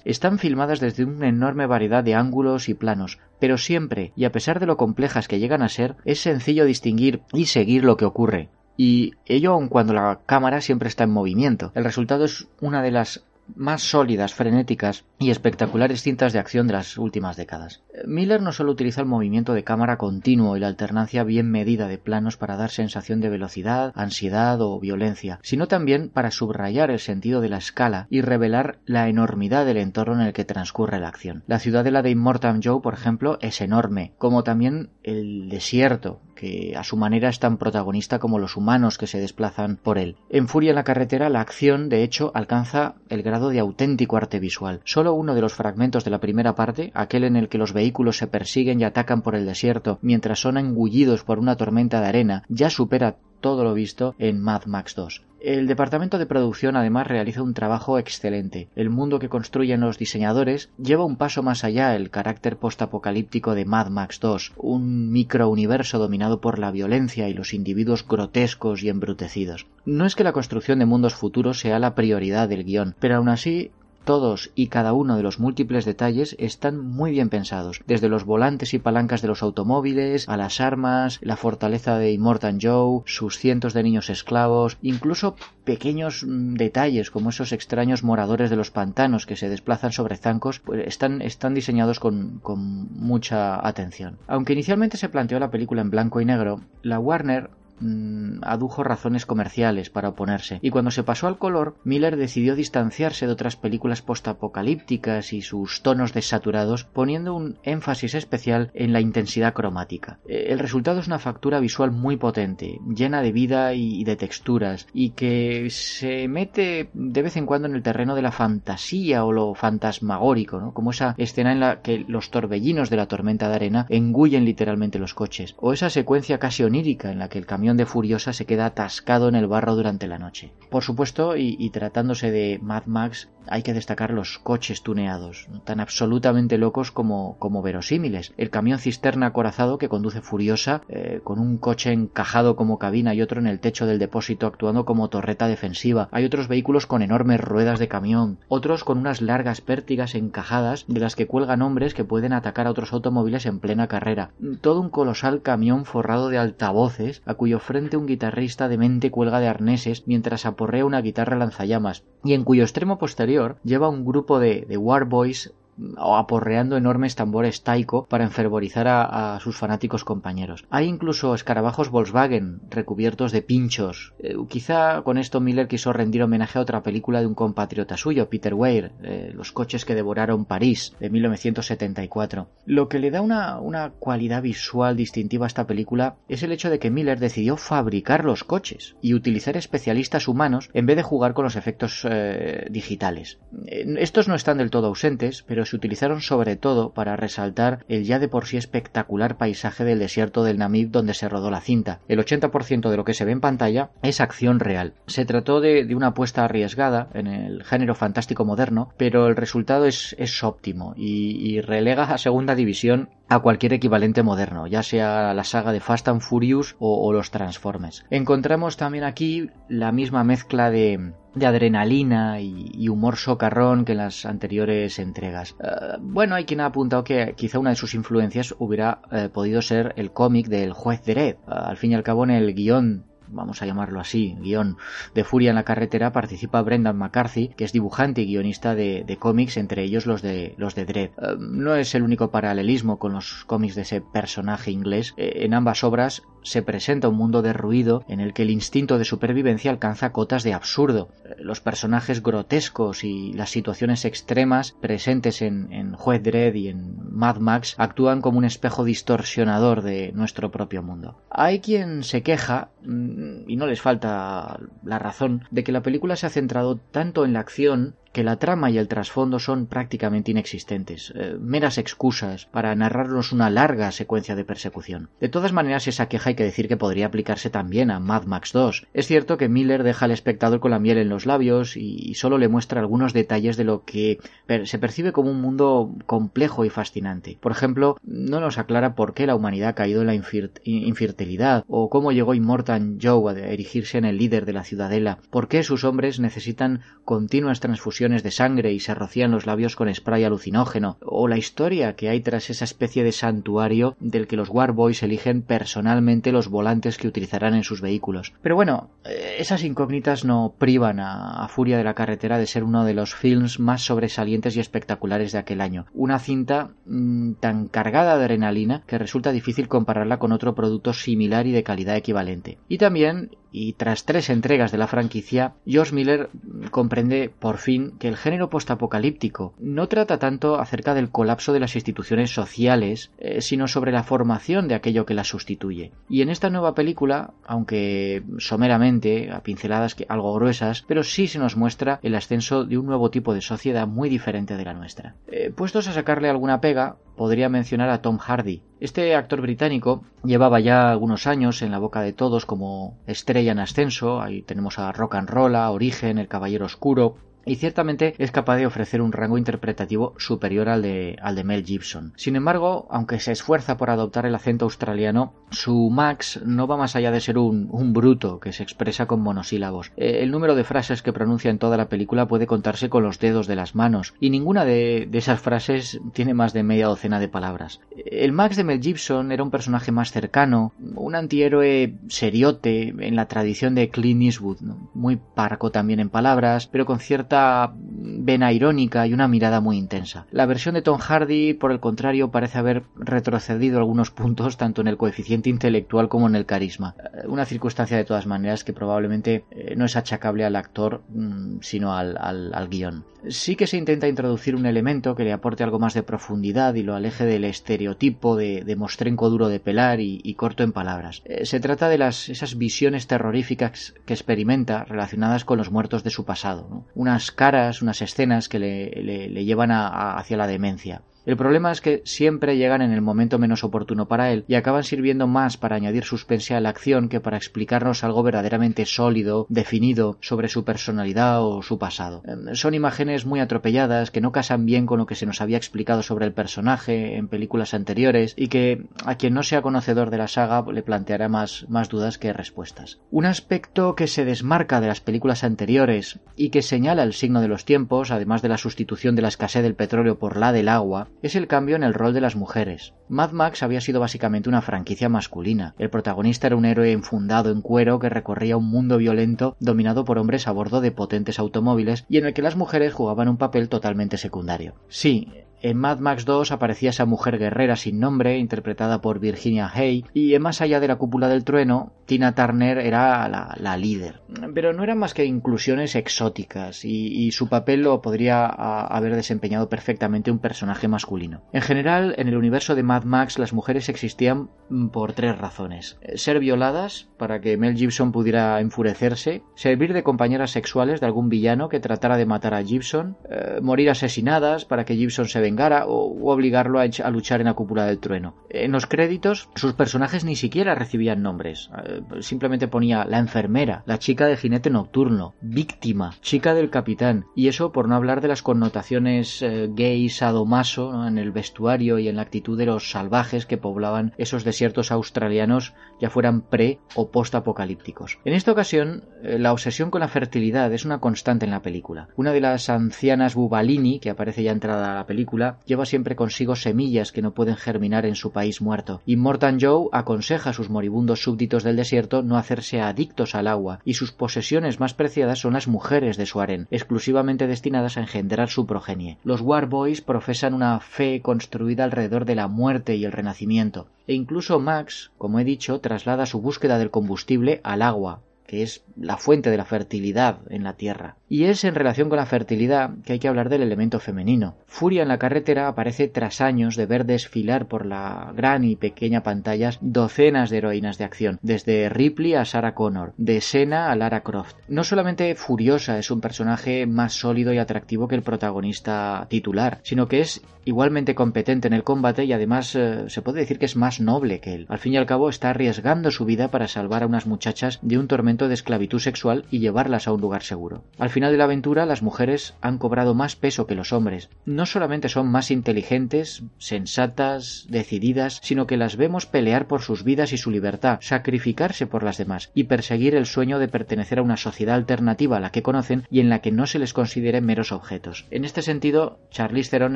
están 0.06 0.40
filmadas 0.40 0.80
desde 0.80 1.06
una 1.06 1.28
enorme 1.28 1.66
variedad 1.66 2.04
de 2.04 2.16
ángulos 2.16 2.70
y 2.70 2.74
planos, 2.74 3.20
pero 3.40 3.58
siempre, 3.58 4.14
y 4.16 4.26
a 4.26 4.32
pesar 4.32 4.60
de 4.60 4.66
lo 4.66 4.78
complejas 4.78 5.28
que 5.28 5.40
llegan 5.40 5.62
a 5.62 5.70
ser, 5.70 5.96
es 6.06 6.20
sencillo 6.22 6.66
distinguir 6.66 7.22
y 7.34 7.46
seguir 7.46 7.84
lo 7.84 7.98
que 7.98 8.06
ocurre. 8.06 8.50
Y 8.78 9.14
ello 9.26 9.54
aun 9.54 9.68
cuando 9.68 9.94
la 9.94 10.22
cámara 10.26 10.62
siempre 10.62 10.90
está 10.90 11.04
en 11.04 11.12
movimiento. 11.12 11.72
El 11.76 11.84
resultado 11.84 12.26
es 12.26 12.48
una 12.60 12.82
de 12.82 12.92
las 12.92 13.24
más 13.56 13.82
sólidas, 13.84 14.34
frenéticas 14.34 15.06
y 15.20 15.32
espectaculares 15.32 16.02
cintas 16.02 16.34
de 16.34 16.40
acción 16.40 16.68
de 16.68 16.74
las 16.74 16.98
últimas 16.98 17.38
décadas. 17.38 17.82
Miller 18.06 18.42
no 18.42 18.52
solo 18.52 18.72
utiliza 18.72 19.02
el 19.02 19.08
movimiento 19.08 19.54
de 19.54 19.64
cámara 19.64 19.98
continuo 19.98 20.58
y 20.58 20.60
la 20.60 20.68
alternancia 20.68 21.24
bien 21.24 21.50
medida 21.50 21.88
de 21.88 21.98
planos 21.98 22.38
para 22.38 22.58
dar 22.58 22.70
sensación 22.70 23.22
de 23.22 23.30
velocidad, 23.30 23.92
ansiedad 23.96 24.60
o 24.62 24.80
violencia, 24.80 25.40
sino 25.44 25.68
también 25.68 26.10
para 26.10 26.32
subrayar 26.32 26.92
el 26.92 27.00
sentido 27.00 27.42
de 27.42 27.50
la 27.50 27.58
escala 27.58 28.08
y 28.10 28.22
revelar 28.22 28.80
la 28.86 29.08
enormidad 29.08 29.66
del 29.66 29.78
entorno 29.78 30.16
en 30.16 30.28
el 30.28 30.34
que 30.34 30.46
transcurre 30.46 31.00
la 31.00 31.08
acción. 31.08 31.44
La 31.48 31.60
ciudad 31.60 31.84
de 31.84 32.10
Immortan 32.10 32.62
Joe, 32.64 32.82
por 32.82 32.94
ejemplo, 32.94 33.38
es 33.42 33.62
enorme, 33.62 34.14
como 34.18 34.44
también 34.44 34.90
el 35.04 35.50
desierto, 35.50 36.22
que 36.36 36.76
a 36.76 36.84
su 36.84 36.98
manera 36.98 37.30
es 37.30 37.40
tan 37.40 37.58
protagonista 37.58 38.20
como 38.20 38.40
los 38.40 38.58
humanos 38.58 38.98
que 38.98 39.08
se 39.08 39.20
desplazan 39.20 39.78
por 39.78 39.98
él. 39.98 40.18
En 40.30 40.48
Furia 40.48 40.72
en 40.72 40.76
la 40.76 40.84
carretera, 40.84 41.30
la 41.30 41.42
acción, 41.42 41.90
de 41.90 42.04
hecho, 42.04 42.32
alcanza 42.34 42.96
el 43.10 43.24
grado 43.24 43.50
de 43.50 43.60
auténtico 43.60 44.18
arte 44.18 44.40
visual. 44.40 44.82
Solo 44.84 45.14
uno 45.14 45.36
de 45.36 45.42
los 45.42 45.54
fragmentos 45.54 46.04
de 46.04 46.12
la 46.12 46.20
primera 46.20 46.56
parte, 46.56 46.92
aquel 46.94 47.24
en 47.24 47.36
el 47.36 47.50
que 47.50 47.58
los 47.58 47.74
vehículos 47.74 48.18
se 48.18 48.28
persiguen 48.28 48.82
y 48.82 48.84
atacan 48.84 49.22
por 49.22 49.36
el 49.36 49.46
desierto 49.46 50.00
mientras 50.02 50.40
son 50.40 50.58
engullidos 50.58 51.24
por 51.24 51.40
una 51.40 51.56
tormenta 51.56 52.02
de 52.02 52.08
arena, 52.08 52.44
ya 52.50 52.70
supera 52.70 53.18
todo 53.44 53.66
lo 53.66 53.74
visto 53.74 54.16
en 54.18 54.42
Mad 54.42 54.66
Max 54.68 54.96
2. 54.96 55.22
El 55.42 55.68
departamento 55.68 56.18
de 56.18 56.26
producción 56.26 56.78
además 56.78 57.06
realiza 57.06 57.44
un 57.44 57.54
trabajo 57.54 58.00
excelente. 58.00 58.70
El 58.78 58.90
mundo 58.90 59.20
que 59.20 59.28
construyen 59.28 59.82
los 59.82 59.98
diseñadores 59.98 60.70
lleva 60.82 61.04
un 61.04 61.18
paso 61.18 61.44
más 61.44 61.66
allá 61.66 61.98
el 61.98 62.10
carácter 62.10 62.56
postapocalíptico 62.56 63.54
de 63.54 63.66
Mad 63.66 63.90
Max 63.90 64.22
2, 64.22 64.54
un 64.56 65.12
microuniverso 65.12 66.00
dominado 66.00 66.40
por 66.40 66.58
la 66.58 66.72
violencia 66.72 67.28
y 67.28 67.34
los 67.34 67.54
individuos 67.54 68.08
grotescos 68.08 68.82
y 68.82 68.88
embrutecidos. 68.88 69.68
No 69.84 70.06
es 70.06 70.16
que 70.16 70.24
la 70.24 70.32
construcción 70.32 70.80
de 70.80 70.86
mundos 70.86 71.14
futuros 71.14 71.60
sea 71.60 71.78
la 71.80 71.96
prioridad 71.96 72.48
del 72.48 72.64
guion, 72.64 72.96
pero 73.02 73.18
aún 73.18 73.28
así 73.28 73.72
todos 74.04 74.52
y 74.56 74.68
cada 74.68 74.94
uno 74.94 75.18
de 75.18 75.24
los 75.24 75.40
múltiples 75.40 75.86
detalles 75.86 76.36
están 76.40 76.80
muy 76.80 77.12
bien 77.12 77.30
pensados, 77.30 77.82
desde 77.88 78.10
los 78.10 78.26
volantes 78.26 78.74
y 78.74 78.80
palancas 78.80 79.22
de 79.22 79.28
los 79.28 79.44
automóviles, 79.44 80.30
a 80.30 80.38
las 80.38 80.62
armas, 80.62 81.20
la 81.22 81.38
fortaleza 81.38 81.98
de 81.98 82.12
Immortan 82.12 82.60
Joe, 82.62 83.02
sus 83.06 83.38
cientos 83.38 83.74
de 83.74 83.84
niños 83.84 84.10
esclavos, 84.10 84.78
incluso 84.82 85.36
pequeños 85.64 86.24
mm, 86.24 86.56
detalles 86.56 87.12
como 87.12 87.30
esos 87.30 87.52
extraños 87.52 88.04
moradores 88.04 88.50
de 88.50 88.56
los 88.56 88.72
pantanos 88.72 89.26
que 89.26 89.36
se 89.36 89.50
desplazan 89.50 89.92
sobre 89.92 90.18
zancos, 90.18 90.60
pues 90.60 90.88
están, 90.88 91.22
están 91.22 91.54
diseñados 91.54 92.00
con, 92.00 92.40
con 92.40 92.88
mucha 92.94 93.66
atención. 93.66 94.18
Aunque 94.28 94.54
inicialmente 94.54 94.98
se 94.98 95.10
planteó 95.10 95.40
la 95.40 95.52
película 95.52 95.82
en 95.82 95.90
blanco 95.90 96.22
y 96.22 96.26
negro, 96.26 96.62
la 96.82 97.00
Warner 97.00 97.50
Mm, 97.84 98.40
adujo 98.44 98.82
razones 98.82 99.26
comerciales 99.26 99.90
para 99.90 100.08
oponerse, 100.08 100.60
y 100.62 100.70
cuando 100.70 100.90
se 100.90 101.04
pasó 101.04 101.28
al 101.28 101.38
color, 101.38 101.76
Miller 101.84 102.16
decidió 102.16 102.56
distanciarse 102.56 103.26
de 103.28 103.34
otras 103.34 103.58
películas 103.58 104.02
postapocalípticas 104.02 105.34
y 105.34 105.42
sus 105.42 105.82
tonos 105.82 106.14
desaturados, 106.14 106.86
poniendo 106.86 107.36
un 107.36 107.58
énfasis 107.64 108.16
especial 108.16 108.72
en 108.74 108.94
la 108.94 109.02
intensidad 109.02 109.54
cromática. 109.54 110.20
Eh, 110.30 110.46
el 110.50 110.60
resultado 110.60 111.02
es 111.02 111.08
una 111.08 111.20
factura 111.20 111.60
visual 111.60 111.92
muy 111.92 112.16
potente, 112.16 112.80
llena 112.88 113.22
de 113.22 113.34
vida 113.34 113.74
y 113.74 114.06
de 114.06 114.16
texturas, 114.16 114.88
y 114.94 115.10
que 115.10 115.70
se 115.70 116.30
mete 116.30 116.90
de 116.94 117.22
vez 117.22 117.36
en 117.36 117.46
cuando 117.46 117.68
en 117.68 117.76
el 117.76 117.84
terreno 117.84 118.16
de 118.16 118.22
la 118.22 118.32
fantasía 118.32 119.26
o 119.26 119.34
lo 119.34 119.56
fantasmagórico, 119.56 120.62
¿no? 120.62 120.74
como 120.74 120.92
esa 120.92 121.16
escena 121.18 121.52
en 121.52 121.60
la 121.60 121.82
que 121.82 122.06
los 122.08 122.32
torbellinos 122.32 122.90
de 122.90 122.96
la 122.96 123.08
tormenta 123.08 123.50
de 123.50 123.56
arena 123.56 123.86
engullen 123.90 124.46
literalmente 124.46 125.00
los 125.00 125.14
coches, 125.14 125.56
o 125.58 125.74
esa 125.74 125.90
secuencia 125.90 126.40
casi 126.40 126.64
onírica 126.64 127.12
en 127.12 127.20
la 127.20 127.28
que 127.28 127.40
el 127.40 127.46
camión 127.46 127.73
de 127.78 127.86
Furiosa 127.86 128.34
se 128.34 128.46
queda 128.46 128.66
atascado 128.66 129.28
en 129.28 129.36
el 129.36 129.48
barro 129.48 129.76
durante 129.76 130.08
la 130.08 130.20
noche. 130.20 130.52
Por 130.70 130.84
supuesto, 130.84 131.36
y, 131.38 131.70
tratándose 131.72 132.32
de 132.32 132.60
Mad 132.62 132.84
Max, 132.86 133.30
hay 133.48 133.64
que 133.64 133.74
destacar 133.74 134.12
los 134.12 134.40
coches 134.40 134.84
tuneados, 134.84 135.48
tan 135.66 135.80
absolutamente 135.80 136.58
locos 136.58 136.92
como, 136.92 137.62
verosímiles. 137.64 138.34
El 138.38 138.50
camión 138.50 138.80
cisterna 138.80 139.28
acorazado 139.28 139.78
que 139.78 139.90
conduce 139.90 140.22
Furiosa, 140.22 140.82
eh, 140.90 141.22
con 141.24 141.40
un 141.40 141.58
coche 141.58 141.92
encajado 141.92 142.56
como 142.56 142.80
cabina 142.80 143.14
y 143.14 143.22
otro 143.22 143.40
en 143.40 143.48
el 143.48 143.60
techo 143.60 143.86
del 143.86 144.00
depósito 144.00 144.48
actuando 144.48 144.86
como 144.86 145.10
torreta 145.10 145.48
defensiva. 145.48 146.10
Hay 146.12 146.26
otros 146.26 146.48
vehículos 146.48 146.86
con 146.86 147.02
enormes 147.02 147.42
ruedas 147.42 147.80
de 147.80 147.88
camión, 147.88 148.38
otros 148.48 148.84
con 148.84 148.98
unas 148.98 149.22
largas 149.22 149.62
pértigas 149.62 150.16
encajadas 150.16 150.86
de 150.88 151.00
las 151.00 151.16
que 151.16 151.28
cuelgan 151.28 151.62
hombres 151.62 151.94
que 151.94 152.04
pueden 152.04 152.34
atacar 152.34 152.68
a 152.68 152.72
otros 152.72 152.94
automóviles 152.94 153.46
en 153.46 153.60
plena 153.60 153.88
carrera. 153.88 154.32
Todo 154.62 154.82
un 154.82 154.90
colosal 154.90 155.42
camión 155.42 155.86
forrado 155.86 156.30
de 156.30 156.38
altavoces 156.38 157.22
a 157.26 157.34
cuyo 157.34 157.60
frente 157.60 157.98
un 157.98 158.08
guitarrista 158.08 158.68
de 158.68 158.78
mente 158.78 159.12
cuelga 159.12 159.40
de 159.40 159.48
arneses 159.48 160.04
mientras 160.06 160.46
aporrea 160.46 160.86
una 160.86 161.02
guitarra 161.02 161.38
lanzallamas, 161.38 162.04
y 162.24 162.34
en 162.34 162.44
cuyo 162.44 162.64
extremo 162.64 162.98
posterior 162.98 163.33
lleva 163.64 163.90
un 163.90 164.06
grupo 164.06 164.40
de, 164.40 164.66
de 164.68 164.78
Warboys 164.78 165.54
aporreando 165.98 166.78
enormes 166.78 167.16
tambores 167.16 167.64
taiko 167.64 168.06
para 168.06 168.24
enfervorizar 168.24 168.88
a, 168.88 169.40
sus 169.40 169.58
fanáticos 169.58 170.04
compañeros. 170.04 170.66
Hay 170.70 170.88
incluso 170.88 171.34
escarabajos 171.34 171.90
Volkswagen 171.90 172.62
recubiertos 172.70 173.32
de 173.32 173.42
pinchos. 173.42 174.14
Eh, 174.20 174.36
quizá 174.48 175.02
con 175.04 175.18
esto 175.18 175.40
Miller 175.40 175.68
quiso 175.68 175.94
rendir 175.94 176.24
homenaje 176.24 176.60
a 176.60 176.62
otra 176.62 176.84
película 176.84 177.20
de 177.20 177.28
un 177.28 177.36
compatriota 177.36 177.98
suyo, 177.98 178.30
Peter 178.30 178.54
Weir, 178.54 178.92
eh, 179.04 179.32
Los 179.34 179.52
coches 179.52 179.86
que 179.86 179.96
devoraron 179.96 180.46
París, 180.46 180.96
de 181.00 181.10
1974. 181.10 182.48
Lo 182.66 182.88
que 182.88 183.00
le 183.00 183.12
da 183.12 183.22
una, 183.22 183.60
una 183.60 183.92
cualidad 183.92 184.42
visual 184.42 184.96
distintiva 184.96 185.46
a 185.46 185.48
esta 185.48 185.68
película 185.68 186.16
es 186.28 186.44
el 186.44 186.52
hecho 186.52 186.70
de 186.70 186.80
que 186.80 186.92
Miller 186.92 187.20
decidió 187.20 187.58
fabricar 187.58 188.26
los 188.26 188.44
coches 188.44 188.96
y 189.02 189.14
utilizar 189.14 189.58
especialistas 189.58 190.28
humanos 190.28 190.70
en 190.74 190.86
vez 190.86 190.98
de 190.98 191.04
jugar 191.04 191.34
con 191.34 191.46
los 191.46 191.56
efectos 191.56 192.06
eh, 192.10 192.68
digitales. 192.70 193.40
Estos 193.68 194.28
no 194.28 194.36
están 194.36 194.58
del 194.58 194.70
todo 194.70 194.88
ausentes, 194.88 195.44
pero 195.44 195.63
se 195.66 195.76
utilizaron 195.76 196.22
sobre 196.22 196.56
todo 196.56 196.92
para 196.92 197.16
resaltar 197.16 197.86
el 197.88 198.04
ya 198.04 198.20
de 198.20 198.28
por 198.28 198.46
sí 198.46 198.58
espectacular 198.58 199.38
paisaje 199.38 199.84
del 199.84 200.00
desierto 200.00 200.44
del 200.44 200.58
Namib 200.58 200.92
donde 200.92 201.14
se 201.14 201.30
rodó 201.30 201.52
la 201.52 201.62
cinta. 201.62 202.00
El 202.08 202.20
80% 202.20 202.90
de 202.90 202.98
lo 202.98 203.04
que 203.04 203.14
se 203.14 203.26
ve 203.26 203.32
en 203.32 203.42
pantalla 203.42 203.92
es 204.02 204.22
acción 204.22 204.60
real. 204.60 204.94
Se 205.08 205.26
trató 205.26 205.62
de, 205.62 205.94
una 205.96 206.08
apuesta 206.08 206.46
arriesgada 206.46 207.10
en 207.14 207.28
el 207.28 207.64
género 207.64 207.96
fantástico 207.96 208.46
moderno, 208.46 208.90
pero 208.98 209.28
el 209.28 209.36
resultado 209.36 209.86
es, 209.86 210.16
óptimo 210.44 210.94
y, 210.98 211.62
relega 211.62 212.04
a 212.04 212.18
segunda 212.18 212.56
división 212.56 213.10
a 213.30 213.40
cualquier 213.40 213.74
equivalente 213.74 214.24
moderno, 214.24 214.68
ya 214.68 214.84
sea 214.84 215.34
la 215.34 215.44
saga 215.44 215.72
de 215.72 215.80
Fast 215.80 216.08
and 216.08 216.22
Furious 216.22 216.76
o, 216.80 217.14
los 217.14 217.32
Transformers. 217.32 218.06
Encontramos 218.10 218.78
también 218.78 219.04
aquí 219.04 219.50
la 219.70 219.92
misma 219.92 220.24
mezcla 220.24 220.70
de, 220.70 221.14
adrenalina 221.42 222.42
y, 222.42 222.88
humor 222.90 223.18
socarrón 223.18 223.86
que 223.86 223.94
en 223.94 224.00
las 224.00 224.26
anteriores 224.26 225.00
entregas. 225.00 225.56
Eh, 225.64 225.98
bueno, 226.00 226.36
hay 226.36 226.46
quien 226.46 226.62
ha 226.62 226.68
apuntado 226.68 227.04
que 227.04 227.34
quizá 227.36 227.60
una 227.60 227.72
de 227.72 227.76
sus 227.76 227.96
influencias 227.96 228.54
hubiera 228.60 229.02
eh, 229.12 229.30
podido 229.34 229.62
ser 229.62 229.94
el 229.98 230.12
cómic 230.12 230.48
del 230.48 230.74
juez 230.74 231.04
Dredd. 231.04 231.38
Uh, 231.48 231.52
al 231.52 231.78
fin 231.78 231.92
y 231.92 231.96
al 231.96 232.04
cabo, 232.04 232.24
en 232.24 232.32
el 232.32 232.54
guion 232.54 233.06
vamos 233.34 233.62
a 233.62 233.66
llamarlo 233.66 234.00
así, 234.00 234.36
guion 234.40 234.78
de 235.14 235.24
Furia 235.24 235.50
en 235.50 235.56
la 235.56 235.64
carretera, 235.64 236.12
participa 236.12 236.62
Brendan 236.62 236.98
McCarthy, 236.98 237.50
que 237.50 237.64
es 237.64 237.74
dibujante 237.74 238.22
y 238.22 238.28
guionista 238.28 238.76
de, 238.76 239.18
cómics, 239.20 239.58
entre 239.58 239.84
ellos 239.84 240.06
los 240.06 240.22
de 240.22 240.56
los 240.58 240.76
de 240.76 240.86
Dredd. 240.86 241.12
Eh, 241.18 241.36
no 241.40 241.76
es 241.76 241.96
el 241.96 242.04
único 242.04 242.32
paralelismo 242.32 243.00
con 243.00 243.14
los 243.14 243.46
cómics 243.46 243.76
de 243.76 243.82
ese 243.82 244.02
personaje 244.02 244.72
inglés. 244.72 245.14
Eh, 245.18 245.44
en 245.46 245.54
ambas 245.54 245.84
obras 245.84 246.24
se 246.44 246.62
presenta 246.62 247.10
un 247.10 247.16
mundo 247.16 247.42
de 247.42 247.54
ruido 247.54 248.04
en 248.08 248.20
el 248.20 248.34
que 248.34 248.44
el 248.44 248.50
instinto 248.50 248.98
de 248.98 249.06
supervivencia 249.06 249.72
alcanza 249.72 250.12
cotas 250.12 250.44
de 250.44 250.54
absurdo. 250.54 251.10
Los 251.38 251.62
personajes 251.62 252.22
grotescos 252.22 253.04
y 253.04 253.34
las 253.34 253.50
situaciones 253.50 254.06
extremas 254.06 254.74
presentes 254.74 255.42
en, 255.42 255.72
en 255.72 255.94
Juez 255.94 256.22
Dredd 256.24 256.56
y 256.56 256.68
en 256.68 256.96
Mad 257.12 257.38
Max 257.38 257.76
actúan 257.78 258.22
como 258.22 258.38
un 258.38 258.46
espejo 258.46 258.84
distorsionador 258.84 259.82
de 259.82 260.12
nuestro 260.14 260.52
propio 260.52 260.84
mundo. 260.84 261.18
Hay 261.30 261.60
quien 261.60 262.04
se 262.04 262.24
queja 262.24 262.70
mm, 262.84 263.50
y 263.50 263.56
no 263.56 263.68
les 263.68 263.82
falta 263.82 264.60
la 264.84 265.00
razón 265.00 265.46
de 265.52 265.64
que 265.64 265.72
la 265.72 265.82
película 265.82 266.16
se 266.16 266.28
ha 266.28 266.30
centrado 266.30 266.78
tanto 266.92 267.26
en 267.26 267.34
la 267.34 267.40
acción 267.40 267.96
que 268.14 268.24
la 268.24 268.38
trama 268.38 268.70
y 268.70 268.78
el 268.78 268.88
trasfondo 268.88 269.40
son 269.40 269.66
prácticamente 269.66 270.32
inexistentes, 270.32 271.12
eh, 271.16 271.36
meras 271.40 271.80
excusas 271.80 272.46
para 272.46 272.76
narrarnos 272.76 273.32
una 273.32 273.50
larga 273.50 273.92
secuencia 273.92 274.36
de 274.36 274.46
persecución. 274.46 275.10
De 275.20 275.30
todas 275.30 275.52
maneras, 275.52 275.88
esa 275.88 276.08
queja 276.08 276.30
hay 276.30 276.36
que 276.36 276.44
decir 276.44 276.68
que 276.68 276.78
podría 276.78 277.08
aplicarse 277.08 277.50
también 277.50 277.90
a 277.90 278.00
Mad 278.00 278.26
Max 278.26 278.54
2. 278.54 278.86
Es 278.94 279.08
cierto 279.08 279.38
que 279.38 279.50
Miller 279.50 279.82
deja 279.82 280.06
al 280.06 280.12
espectador 280.12 280.60
con 280.60 280.72
la 280.72 280.80
miel 280.80 281.00
en 281.00 281.10
los 281.10 281.26
labios 281.26 281.76
y 281.76 282.14
solo 282.14 282.38
le 282.38 282.48
muestra 282.48 282.80
algunos 282.80 283.14
detalles 283.14 283.58
de 283.58 283.64
lo 283.64 283.84
que 283.84 284.20
se 284.66 284.78
percibe 284.78 285.12
como 285.12 285.32
un 285.32 285.42
mundo 285.42 285.96
complejo 286.06 286.66
y 286.66 286.70
fascinante. 286.70 287.40
Por 287.42 287.52
ejemplo, 287.52 287.98
no 288.04 288.40
nos 288.40 288.60
aclara 288.60 288.94
por 288.94 289.16
qué 289.16 289.26
la 289.26 289.36
humanidad 289.36 289.70
ha 289.70 289.76
caído 289.76 290.02
en 290.02 290.08
la 290.08 290.22
infertilidad 290.64 291.64
o 291.68 291.90
cómo 291.90 292.12
llegó 292.12 292.36
Immortan 292.36 293.00
Joe 293.02 293.34
a 293.34 293.48
erigirse 293.52 293.98
en 293.98 294.06
el 294.06 294.18
líder 294.18 294.46
de 294.46 294.54
la 294.54 294.64
ciudadela, 294.64 295.18
por 295.32 295.48
qué 295.48 295.64
sus 295.64 295.84
hombres 295.84 296.20
necesitan 296.20 296.82
continuas 297.06 297.60
transfusiones 297.60 298.03
de 298.04 298.32
sangre 298.32 298.74
y 298.74 298.82
se 298.82 298.94
rocían 298.94 299.32
los 299.32 299.46
labios 299.46 299.78
con 299.78 299.94
spray 299.94 300.26
alucinógeno, 300.26 300.98
o 301.02 301.30
la 301.30 301.38
historia 301.38 301.96
que 301.96 302.10
hay 302.10 302.20
tras 302.20 302.50
esa 302.50 302.66
especie 302.66 303.02
de 303.04 303.14
santuario 303.14 303.96
del 304.02 304.28
que 304.28 304.36
los 304.36 304.50
Warboys 304.50 305.04
eligen 305.04 305.42
personalmente 305.42 306.34
los 306.34 306.50
volantes 306.50 306.98
que 306.98 307.08
utilizarán 307.08 307.56
en 307.56 307.64
sus 307.64 307.80
vehículos. 307.80 308.34
Pero 308.42 308.56
bueno, 308.56 308.90
eh, 309.06 309.38
esas 309.40 309.64
incógnitas 309.64 310.26
no 310.26 310.54
privan 310.58 311.00
a, 311.00 311.48
Furia 311.48 311.78
de 311.78 311.84
la 311.84 311.94
Carretera 311.94 312.38
de 312.38 312.48
ser 312.48 312.64
uno 312.64 312.84
de 312.84 312.94
los 312.94 313.16
films 313.16 313.60
más 313.60 313.84
sobresalientes 313.84 314.58
y 314.58 314.60
espectaculares 314.60 315.32
de 315.32 315.38
aquel 315.38 315.62
año. 315.62 315.86
Una 315.94 316.20
cinta 316.20 316.72
mm, 316.86 317.34
tan 317.36 317.68
cargada 317.68 318.18
de 318.18 318.24
adrenalina 318.24 318.84
que 318.86 318.98
resulta 318.98 319.32
difícil 319.32 319.68
compararla 319.68 320.18
con 320.20 320.32
otro 320.32 320.56
producto 320.56 320.92
similar 320.94 321.48
y 321.48 321.52
de 321.52 321.64
calidad 321.64 321.96
equivalente. 321.96 322.58
Y 322.68 322.80
también 322.80 323.32
y 323.54 323.74
tras 323.74 324.04
tres 324.04 324.30
entregas 324.30 324.72
de 324.72 324.80
la 324.80 324.88
franquicia, 324.88 325.54
George 325.66 325.94
Miller 325.94 326.30
comprende 326.72 327.30
por 327.30 327.60
fin 327.60 327.94
que 328.00 328.10
el 328.10 328.18
género 328.18 328.50
postapocalíptico 328.50 329.54
no 329.60 329.88
trata 329.88 330.20
tanto 330.20 330.60
acerca 330.60 330.94
del 330.94 331.12
colapso 331.12 331.54
de 331.54 331.60
las 331.60 331.76
instituciones 331.76 332.34
sociales, 332.34 333.12
eh, 333.20 333.42
sino 333.42 333.68
sobre 333.68 333.92
la 333.92 334.04
formación 334.04 334.68
de 334.68 334.76
aquello 334.76 335.06
que 335.06 335.14
las 335.14 335.28
sustituye. 335.28 335.92
Y 336.10 336.22
en 336.22 336.30
esta 336.30 336.50
nueva 336.50 336.74
película, 336.74 337.34
aunque 337.46 338.24
someramente, 338.40 339.32
a 339.32 339.42
pinceladas 339.42 339.96
algo 340.10 340.34
gruesas, 340.34 340.84
pero 340.88 341.04
sí 341.04 341.28
se 341.28 341.40
nos 341.40 341.56
muestra 341.56 342.00
el 342.02 342.16
ascenso 342.16 342.66
de 342.66 342.78
un 342.78 342.88
nuevo 342.88 343.12
tipo 343.12 343.34
de 343.34 343.42
sociedad 343.42 343.88
muy 343.88 344.10
diferente 344.10 344.58
de 344.58 344.66
la 344.66 344.74
nuestra. 344.74 345.16
Eh, 345.28 345.52
puestos 345.56 345.88
a 345.88 345.94
sacarle 345.94 346.30
alguna 346.30 346.60
pega, 346.60 346.98
podría 347.16 347.50
mencionar 347.50 347.90
a 347.90 348.02
Tom 348.02 348.18
Hardy. 348.18 348.62
Este 348.80 349.16
actor 349.16 349.42
británico 349.42 350.04
llevaba 350.24 350.60
ya 350.60 350.92
algunos 350.92 351.28
años 351.28 351.62
en 351.62 351.72
la 351.72 351.80
boca 351.80 352.02
de 352.02 352.14
todos 352.14 352.46
como 352.46 352.98
estrella 353.08 353.52
en 353.52 353.60
ascenso. 353.60 354.22
Ahí 354.22 354.42
tenemos 354.42 354.80
a 354.80 354.92
Rock 354.92 355.16
and 355.16 355.30
Roll, 355.30 355.56
Origen, 355.56 356.18
El 356.18 356.28
Caballero 356.28 356.66
Oscuro, 356.66 357.16
y 357.46 357.56
ciertamente 357.56 358.16
es 358.18 358.32
capaz 358.32 358.58
de 358.58 358.66
ofrecer 358.66 359.02
un 359.02 359.12
rango 359.12 359.38
interpretativo 359.38 360.14
superior 360.18 360.70
al 360.70 360.82
de, 360.82 361.18
al 361.22 361.36
de 361.36 361.44
Mel 361.44 361.66
Gibson. 361.66 362.14
Sin 362.16 362.36
embargo, 362.36 362.88
aunque 362.90 363.20
se 363.20 363.32
esfuerza 363.32 363.78
por 363.78 363.90
adoptar 363.90 364.26
el 364.26 364.36
acento 364.36 364.66
australiano, 364.66 365.34
su 365.52 365.90
Max 365.90 366.42
no 366.46 366.68
va 366.68 366.78
más 366.78 366.96
allá 366.96 367.12
de 367.12 367.22
ser 367.22 367.38
un, 367.38 367.68
un 367.72 367.94
bruto 367.94 368.40
que 368.40 368.54
se 368.54 368.64
expresa 368.64 369.06
con 369.06 369.22
monosílabos. 369.22 369.92
Eh, 369.98 370.20
el 370.22 370.32
número 370.32 370.56
de 370.56 370.64
frases 370.64 371.02
que 371.02 371.14
pronuncia 371.14 371.52
en 371.52 371.60
toda 371.60 371.78
la 371.78 371.90
película 371.90 372.28
puede 372.28 372.48
contarse 372.48 372.90
con 372.90 373.04
los 373.04 373.20
dedos 373.20 373.48
de 373.48 373.56
las 373.56 373.76
manos, 373.76 374.14
y 374.20 374.30
ninguna 374.30 374.66
de, 374.66 375.08
de 375.10 375.18
esas 375.18 375.42
frases 375.42 376.00
tiene 376.14 376.34
más 376.34 376.54
de 376.54 376.64
media 376.64 376.88
docena 376.88 377.20
de 377.20 377.28
palabras. 377.28 377.82
El 378.06 378.32
Max 378.32 378.56
de 378.56 378.64
Mel 378.64 378.82
Gibson 378.82 379.32
era 379.32 379.44
un 379.44 379.52
personaje 379.52 379.92
más 379.92 380.12
cercano, 380.12 380.74
un 380.96 381.16
antihéroe 381.16 381.96
seriote 382.08 382.94
en 382.98 383.16
la 383.16 383.28
tradición 383.28 383.76
de 383.76 383.90
Clint 383.90 384.22
Eastwood, 384.22 384.60
muy 384.94 385.18
parco 385.18 385.72
también 385.72 386.00
en 386.00 386.10
palabras, 386.10 386.68
pero 386.68 386.86
con 386.86 387.00
cierta 387.00 387.33
vena 387.76 388.52
irónica 388.52 389.08
y 389.08 389.14
una 389.14 389.28
mirada 389.28 389.60
muy 389.62 389.78
intensa. 389.78 390.26
La 390.32 390.46
versión 390.46 390.76
de 390.76 390.82
Tom 390.82 391.00
Hardy, 391.00 391.54
por 391.54 391.72
el 391.72 391.80
contrario, 391.80 392.32
parece 392.32 392.58
haber 392.58 392.84
retrocedido 392.96 393.80
algunos 393.80 394.12
puntos 394.12 394.58
tanto 394.58 394.82
en 394.82 394.88
el 394.88 394.98
coeficiente 394.98 395.50
intelectual 395.50 396.10
como 396.10 396.28
en 396.28 396.36
el 396.36 396.46
carisma. 396.46 396.96
Eh, 397.00 397.28
una 397.28 397.46
circunstancia 397.46 397.98
de 397.98 398.06
todas 398.06 398.28
maneras 398.28 398.64
que 398.64 398.74
probablemente 398.74 399.46
eh, 399.52 399.76
no 399.76 399.86
es 399.86 399.96
achacable 399.96 400.46
al 400.46 400.56
actor, 400.56 401.04
mm, 401.10 401.58
sino 401.62 401.94
al, 401.94 402.68
guion. 402.70 403.06
Sí 403.30 403.56
que 403.56 403.68
se 403.68 403.78
intenta 403.78 404.08
introducir 404.08 404.56
un 404.56 404.66
elemento 404.66 405.16
que 405.16 405.24
le 405.24 405.32
aporte 405.32 405.64
algo 405.64 405.80
más 405.80 405.94
de 405.94 406.04
profundidad 406.04 406.76
y 406.76 406.84
lo 406.84 406.94
aleje 406.94 407.26
del 407.26 407.46
estereotipo 407.46 408.36
de, 408.36 408.76
mostrenco 408.78 409.30
duro 409.30 409.48
de 409.48 409.60
pelar 409.60 410.00
y, 410.02 410.34
corto 410.34 410.64
en 410.64 410.74
palabras. 410.74 411.22
Eh, 411.26 411.46
se 411.46 411.60
trata 411.60 411.88
de 411.88 411.96
esas 412.06 412.58
visiones 412.58 413.08
terroríficas 413.08 413.94
que 414.06 414.14
experimenta 414.14 414.84
relacionadas 414.84 415.46
con 415.46 415.58
los 415.58 415.72
muertos 415.72 416.04
de 416.04 416.10
su 416.10 416.26
pasado. 416.26 416.86
Unas 417.24 417.32
caras, 417.32 417.82
unas 417.82 418.02
escenas 418.02 418.50
que 418.50 418.60
le, 418.60 419.46
llevan 419.46 419.72
hacia 419.72 420.36
la 420.36 420.46
demencia. 420.46 421.04
El 421.26 421.38
problema 421.38 421.72
es 421.72 421.80
que 421.80 422.02
siempre 422.04 422.58
llegan 422.58 422.82
en 422.82 422.92
el 422.92 423.02
momento 423.02 423.40
menos 423.40 423.64
oportuno 423.64 424.10
para 424.10 424.34
él 424.34 424.44
y 424.48 424.56
acaban 424.56 424.84
sirviendo 424.84 425.26
más 425.26 425.56
para 425.56 425.78
añadir 425.78 426.04
suspense 426.04 426.54
a 426.54 426.60
la 426.60 426.68
acción 426.68 427.08
que 427.08 427.22
para 427.22 427.38
explicarnos 427.38 428.04
algo 428.04 428.24
verdaderamente 428.24 428.86
sólido, 428.86 429.46
definido 429.48 430.18
sobre 430.20 430.50
su 430.50 430.66
personalidad 430.66 431.42
o 431.42 431.62
su 431.62 431.80
pasado. 431.80 432.24
Em, 432.26 432.54
son 432.56 432.74
imágenes 432.74 433.26
muy 433.26 433.40
atropelladas 433.40 434.12
que 434.12 434.20
no 434.20 434.34
casan 434.34 434.66
bien 434.66 434.86
con 434.86 435.00
lo 435.00 435.06
que 435.06 435.16
se 435.16 435.26
nos 435.26 435.40
había 435.40 435.56
explicado 435.56 436.04
sobre 436.04 436.26
el 436.26 436.34
personaje 436.34 437.16
en 437.16 437.30
películas 437.30 437.74
anteriores 437.74 438.34
y 438.36 438.50
que 438.50 438.86
a 439.06 439.16
quien 439.16 439.34
no 439.34 439.44
sea 439.44 439.62
conocedor 439.62 440.10
de 440.10 440.18
la 440.18 440.28
saga 440.28 440.66
le 440.74 440.84
planteará 440.84 441.30
más, 441.30 441.66
más 441.70 441.88
dudas 441.88 442.18
que 442.18 442.34
respuestas. 442.34 443.00
Un 443.12 443.26
aspecto 443.26 443.96
que 443.96 444.08
se 444.08 444.26
desmarca 444.26 444.82
de 444.82 444.88
las 444.88 445.00
películas 445.00 445.46
anteriores 445.46 446.20
y 446.36 446.50
que 446.50 446.62
señala 446.62 447.04
el 447.04 447.14
signo 447.14 447.40
de 447.40 447.48
los 447.48 447.64
tiempos, 447.64 448.12
además 448.12 448.42
de 448.42 448.50
la 448.50 448.58
sustitución 448.58 449.16
de 449.16 449.22
la 449.22 449.30
escasez 449.30 449.64
del 449.64 449.76
petróleo 449.76 450.20
por 450.20 450.36
la 450.36 450.52
del 450.52 450.68
agua, 450.68 451.08
es 451.22 451.36
el 451.36 451.48
cambio 451.48 451.76
en 451.76 451.84
el 451.84 451.94
rol 451.94 452.14
de 452.14 452.22
las 452.22 452.36
mujeres. 452.36 452.94
Mad 453.08 453.32
Max 453.32 453.64
había 453.64 453.82
sido 453.82 454.00
básicamente 454.00 454.50
una 454.50 454.62
franquicia 454.62 455.10
masculina. 455.10 455.76
El 455.78 455.90
protagonista 455.90 456.48
era 456.48 456.56
un 456.56 456.66
héroe 456.66 456.92
enfundado 456.92 457.52
en 457.52 457.62
cuero 457.62 458.00
que 458.00 458.10
recorría 458.10 458.58
un 458.58 458.70
mundo 458.70 458.98
violento 458.98 459.56
dominado 459.60 460.06
por 460.06 460.18
hombres 460.18 460.48
a 460.48 460.52
bordo 460.52 460.82
de 460.82 460.92
potentes 460.92 461.40
automóviles 461.40 462.06
y 462.10 462.18
en 462.18 462.26
el 462.26 462.34
que 462.34 462.42
las 462.42 462.56
mujeres 462.56 462.94
jugaban 462.94 463.30
un 463.30 463.38
papel 463.38 463.70
totalmente 463.70 464.18
secundario. 464.18 464.76
Sí, 464.88 465.30
en 465.64 465.78
Mad 465.78 466.00
Max 466.00 466.26
2 466.26 466.52
aparecía 466.52 466.92
esa 466.92 467.06
mujer 467.06 467.40
guerrera 467.40 467.78
sin 467.78 468.00
nombre, 468.00 468.38
interpretada 468.38 469.02
por 469.02 469.20
Virginia 469.20 469.72
Hay, 469.74 470.06
y 470.14 470.36
en 470.36 470.44
Más 470.44 470.60
allá 470.60 470.82
de 470.82 470.90
la 470.90 470.98
cúpula 470.98 471.30
del 471.30 471.46
trueno, 471.46 471.94
Tina 472.06 472.36
Turner 472.36 472.78
era 472.80 473.30
la, 473.30 473.78
líder. 473.78 474.22
Pero 474.54 474.74
no 474.74 474.84
eran 474.84 474.98
más 474.98 475.14
que 475.14 475.24
inclusiones 475.24 475.96
exóticas, 475.96 476.84
y, 476.84 477.32
su 477.32 477.48
papel 477.48 477.82
lo 477.84 478.02
podría 478.02 478.46
haber 478.46 479.16
desempeñado 479.16 479.70
perfectamente 479.70 480.32
un 480.32 480.40
personaje 480.40 480.90
masculino. 480.90 481.44
En 481.54 481.62
general, 481.62 482.14
en 482.18 482.28
el 482.28 482.36
universo 482.36 482.76
de 482.76 482.84
Mad 482.84 483.06
Max 483.06 483.40
las 483.40 483.54
mujeres 483.54 483.88
existían 483.88 484.50
por 484.92 485.14
tres 485.14 485.38
razones. 485.38 485.98
Ser 486.16 486.40
violadas, 486.40 487.10
para 487.18 487.42
que 487.42 487.58
Mel 487.58 487.76
Gibson 487.76 488.12
pudiera 488.12 488.60
enfurecerse, 488.60 489.44
servir 489.56 489.94
de 489.94 490.04
compañeras 490.04 490.52
sexuales 490.52 491.00
de 491.00 491.06
algún 491.06 491.30
villano 491.30 491.70
que 491.70 491.80
tratara 491.80 492.18
de 492.18 492.26
matar 492.26 492.54
a 492.54 492.64
Gibson, 492.64 493.18
eh, 493.30 493.60
morir 493.62 493.90
asesinadas 493.90 494.66
para 494.66 494.86
que 494.86 494.96
Gibson 494.96 495.28
se 495.28 495.42
vengara 495.42 495.86
o 495.86 496.32
obligarlo 496.32 496.80
a, 496.80 497.10
luchar 497.10 497.40
en 497.42 497.48
la 497.48 497.54
cúpula 497.54 497.86
del 497.86 498.00
trueno. 498.00 498.36
En 498.50 498.72
los 498.72 498.88
créditos, 498.88 499.50
sus 499.56 499.74
personajes 499.74 500.26
ni 500.26 500.36
siquiera 500.36 500.76
recibían 500.76 501.22
nombres. 501.22 501.70
Eh, 501.86 502.02
simplemente 502.22 502.68
ponía 502.68 503.06
la 503.06 503.20
enfermera, 503.20 503.84
la 503.86 504.00
chica 504.00 504.26
de 504.26 504.38
jinete 504.38 504.70
nocturno, 504.70 505.36
víctima, 505.42 506.16
chica 506.22 506.54
del 506.54 506.70
capitán. 506.70 507.26
Y 507.36 507.48
eso 507.48 507.72
por 507.72 507.88
no 507.88 507.96
hablar 507.96 508.22
de 508.22 508.28
las 508.28 508.42
connotaciones 508.42 509.42
eh, 509.42 509.70
gay, 509.72 510.10
sadomaso, 510.10 511.08
en 511.08 511.18
el 511.18 511.32
vestuario 511.32 512.00
y 512.00 512.08
en 512.08 512.16
la 512.16 512.24
actitud 512.24 512.58
de 512.58 512.66
los 512.66 512.90
salvajes 512.92 513.46
que 513.46 513.58
poblaban 513.58 514.14
esos 514.18 514.44
desiertos 514.44 514.63
australianos, 514.92 515.74
ya 516.00 516.10
fueran 516.10 516.42
pre 516.42 516.80
o 516.96 517.12
post 517.12 517.36
apocalípticos. 517.36 518.20
En 518.26 518.34
esta 518.34 518.52
ocasión, 518.52 519.04
eh, 519.24 519.38
la 519.40 519.52
obsesión 519.52 519.90
con 519.90 520.02
la 520.02 520.08
fertilidad 520.08 520.74
es 520.74 520.86
una 520.86 521.00
constante 521.00 521.46
en 521.46 521.52
la 521.52 521.62
película. 521.62 522.08
Una 522.16 522.32
de 522.32 522.42
las 522.42 522.70
ancianas 522.70 523.36
Bubalini, 523.36 524.00
que 524.00 524.10
aparece 524.10 524.44
ya 524.44 524.52
entrada 524.52 524.92
a 524.92 524.96
la 524.96 525.06
película, 525.06 525.58
lleva 525.66 525.86
siempre 525.86 526.16
consigo 526.16 526.56
semillas 526.56 527.12
que 527.12 527.22
no 527.22 527.34
pueden 527.34 527.56
germinar 527.56 528.06
en 528.06 528.16
su 528.16 528.32
país 528.32 528.62
muerto. 528.62 529.02
Y 529.06 529.16
Morton 529.16 529.58
Joe 529.60 529.88
aconseja 529.92 530.52
a 530.52 530.54
sus 530.54 530.70
moribundos 530.70 531.24
súbditos 531.24 531.64
del 531.64 531.76
desierto 531.76 532.22
no 532.22 532.38
hacerse 532.38 532.82
adictos 532.82 533.36
al 533.36 533.48
agua, 533.48 533.80
y 533.86 533.94
sus 533.94 534.12
posesiones 534.12 534.80
más 534.80 534.94
preciadas 534.94 535.40
son 535.40 535.54
las 535.54 535.68
mujeres 535.68 536.18
de 536.18 536.26
su 536.26 536.42
harén, 536.42 536.68
exclusivamente 536.72 537.48
destinadas 537.48 537.98
a 537.98 538.02
engendrar 538.02 538.50
su 538.50 538.66
progenie. 538.66 539.18
Los 539.24 539.42
War 539.42 539.68
Boys 539.68 540.02
profesan 540.02 540.54
una 540.54 540.80
fe 540.80 541.22
construida 541.22 541.84
alrededor 541.84 542.26
de 542.26 542.36
la 542.36 542.48
muerte 542.48 542.96
y 542.96 543.06
el 543.06 543.12
renacimiento, 543.12 543.88
e 544.08 544.14
incluso 544.14 544.53
Max, 544.60 545.12
como 545.18 545.40
he 545.40 545.44
dicho, 545.44 545.80
traslada 545.80 546.26
su 546.26 546.42
búsqueda 546.42 546.78
del 546.78 546.92
combustible 546.92 547.62
al 547.64 547.82
agua, 547.82 548.22
que 548.54 548.62
es 548.62 548.84
la 548.96 549.18
fuente 549.18 549.50
de 549.50 549.58
la 549.58 549.66
fertilidad 549.66 550.42
en 550.52 550.64
la 550.64 550.74
Tierra. 550.74 551.16
Y 551.28 551.46
es 551.46 551.64
en 551.64 551.74
relación 551.74 552.10
con 552.10 552.18
la 552.18 552.28
fertilidad 552.28 552.92
que 553.04 553.14
hay 553.14 553.18
que 553.18 553.28
hablar 553.28 553.50
del 553.50 553.64
elemento 553.64 554.00
femenino. 554.00 554.58
Furia 554.68 555.02
en 555.02 555.08
la 555.08 555.18
carretera 555.18 555.68
aparece 555.68 556.08
tras 556.08 556.40
años 556.40 556.76
de 556.76 556.86
ver 556.86 557.08
desfilar 557.08 557.68
por 557.68 557.88
la 557.88 558.32
gran 558.36 558.64
y 558.64 558.76
pequeña 558.76 559.24
pantallas 559.24 559.80
docenas 559.82 560.52
de 560.52 560.60
heroínas 560.60 561.00
de 561.00 561.04
acción, 561.04 561.40
desde 561.42 561.90
Ripley 561.90 562.36
a 562.36 562.46
Sarah 562.46 562.76
Connor, 562.76 563.16
de 563.18 563.42
Sena 563.42 563.92
a 563.92 563.96
Lara 563.96 564.22
Croft. 564.22 564.56
No 564.68 564.84
solamente 564.84 565.34
Furiosa 565.34 565.98
es 565.98 566.12
un 566.12 566.22
personaje 566.22 566.86
más 566.86 567.14
sólido 567.14 567.54
y 567.54 567.58
atractivo 567.58 568.08
que 568.08 568.14
el 568.14 568.22
protagonista 568.22 569.26
titular, 569.32 569.80
sino 569.82 570.08
que 570.08 570.20
es 570.20 570.44
igualmente 570.66 571.16
competente 571.16 571.68
en 571.68 571.74
el 571.74 571.84
combate 571.84 572.26
y 572.26 572.34
además 572.34 572.76
eh, 572.76 573.06
se 573.08 573.22
puede 573.24 573.40
decir 573.40 573.58
que 573.58 573.66
es 573.66 573.76
más 573.76 574.00
noble 574.00 574.40
que 574.40 574.54
él. 574.54 574.66
Al 574.70 574.80
fin 574.80 574.94
y 574.94 574.98
al 574.98 575.08
cabo 575.08 575.30
está 575.30 575.50
arriesgando 575.50 576.12
su 576.12 576.26
vida 576.26 576.50
para 576.50 576.68
salvar 576.68 577.02
a 577.02 577.08
unas 577.08 577.26
muchachas 577.26 577.80
de 577.82 577.98
un 577.98 578.08
tormento 578.08 578.43
de 578.48 578.54
esclavitud 578.54 579.00
sexual 579.00 579.46
y 579.52 579.60
llevarlas 579.60 580.08
a 580.08 580.14
un 580.14 580.22
lugar 580.22 580.44
seguro. 580.44 580.84
Al 581.00 581.10
final 581.10 581.32
de 581.32 581.38
la 581.38 581.46
aventura 581.46 581.86
las 581.86 582.02
mujeres 582.02 582.56
han 582.62 582.78
cobrado 582.78 583.14
más 583.14 583.36
peso 583.36 583.68
que 583.68 583.76
los 583.76 583.94
hombres. 583.94 584.30
No 584.46 584.66
solamente 584.66 585.10
son 585.10 585.28
más 585.28 585.52
inteligentes, 585.52 586.44
sensatas, 586.58 587.66
decididas, 587.70 588.40
sino 588.44 588.68
que 588.68 588.78
las 588.78 588.96
vemos 588.96 589.26
pelear 589.26 589.68
por 589.68 589.82
sus 589.82 590.04
vidas 590.04 590.34
y 590.34 590.38
su 590.38 590.52
libertad, 590.52 591.00
sacrificarse 591.02 591.88
por 591.88 592.04
las 592.04 592.18
demás 592.18 592.52
y 592.54 592.66
perseguir 592.66 593.16
el 593.16 593.26
sueño 593.26 593.60
de 593.60 593.68
pertenecer 593.68 594.20
a 594.20 594.24
una 594.24 594.38
sociedad 594.38 594.76
alternativa 594.76 595.38
a 595.38 595.40
la 595.40 595.52
que 595.52 595.64
conocen 595.64 596.08
y 596.10 596.20
en 596.20 596.30
la 596.30 596.40
que 596.40 596.52
no 596.52 596.68
se 596.68 596.80
les 596.80 596.94
considere 596.94 597.42
meros 597.42 597.72
objetos. 597.72 598.26
En 598.32 598.46
este 598.46 598.62
sentido, 598.62 599.20
Charlize 599.30 599.72
Theron 599.72 599.96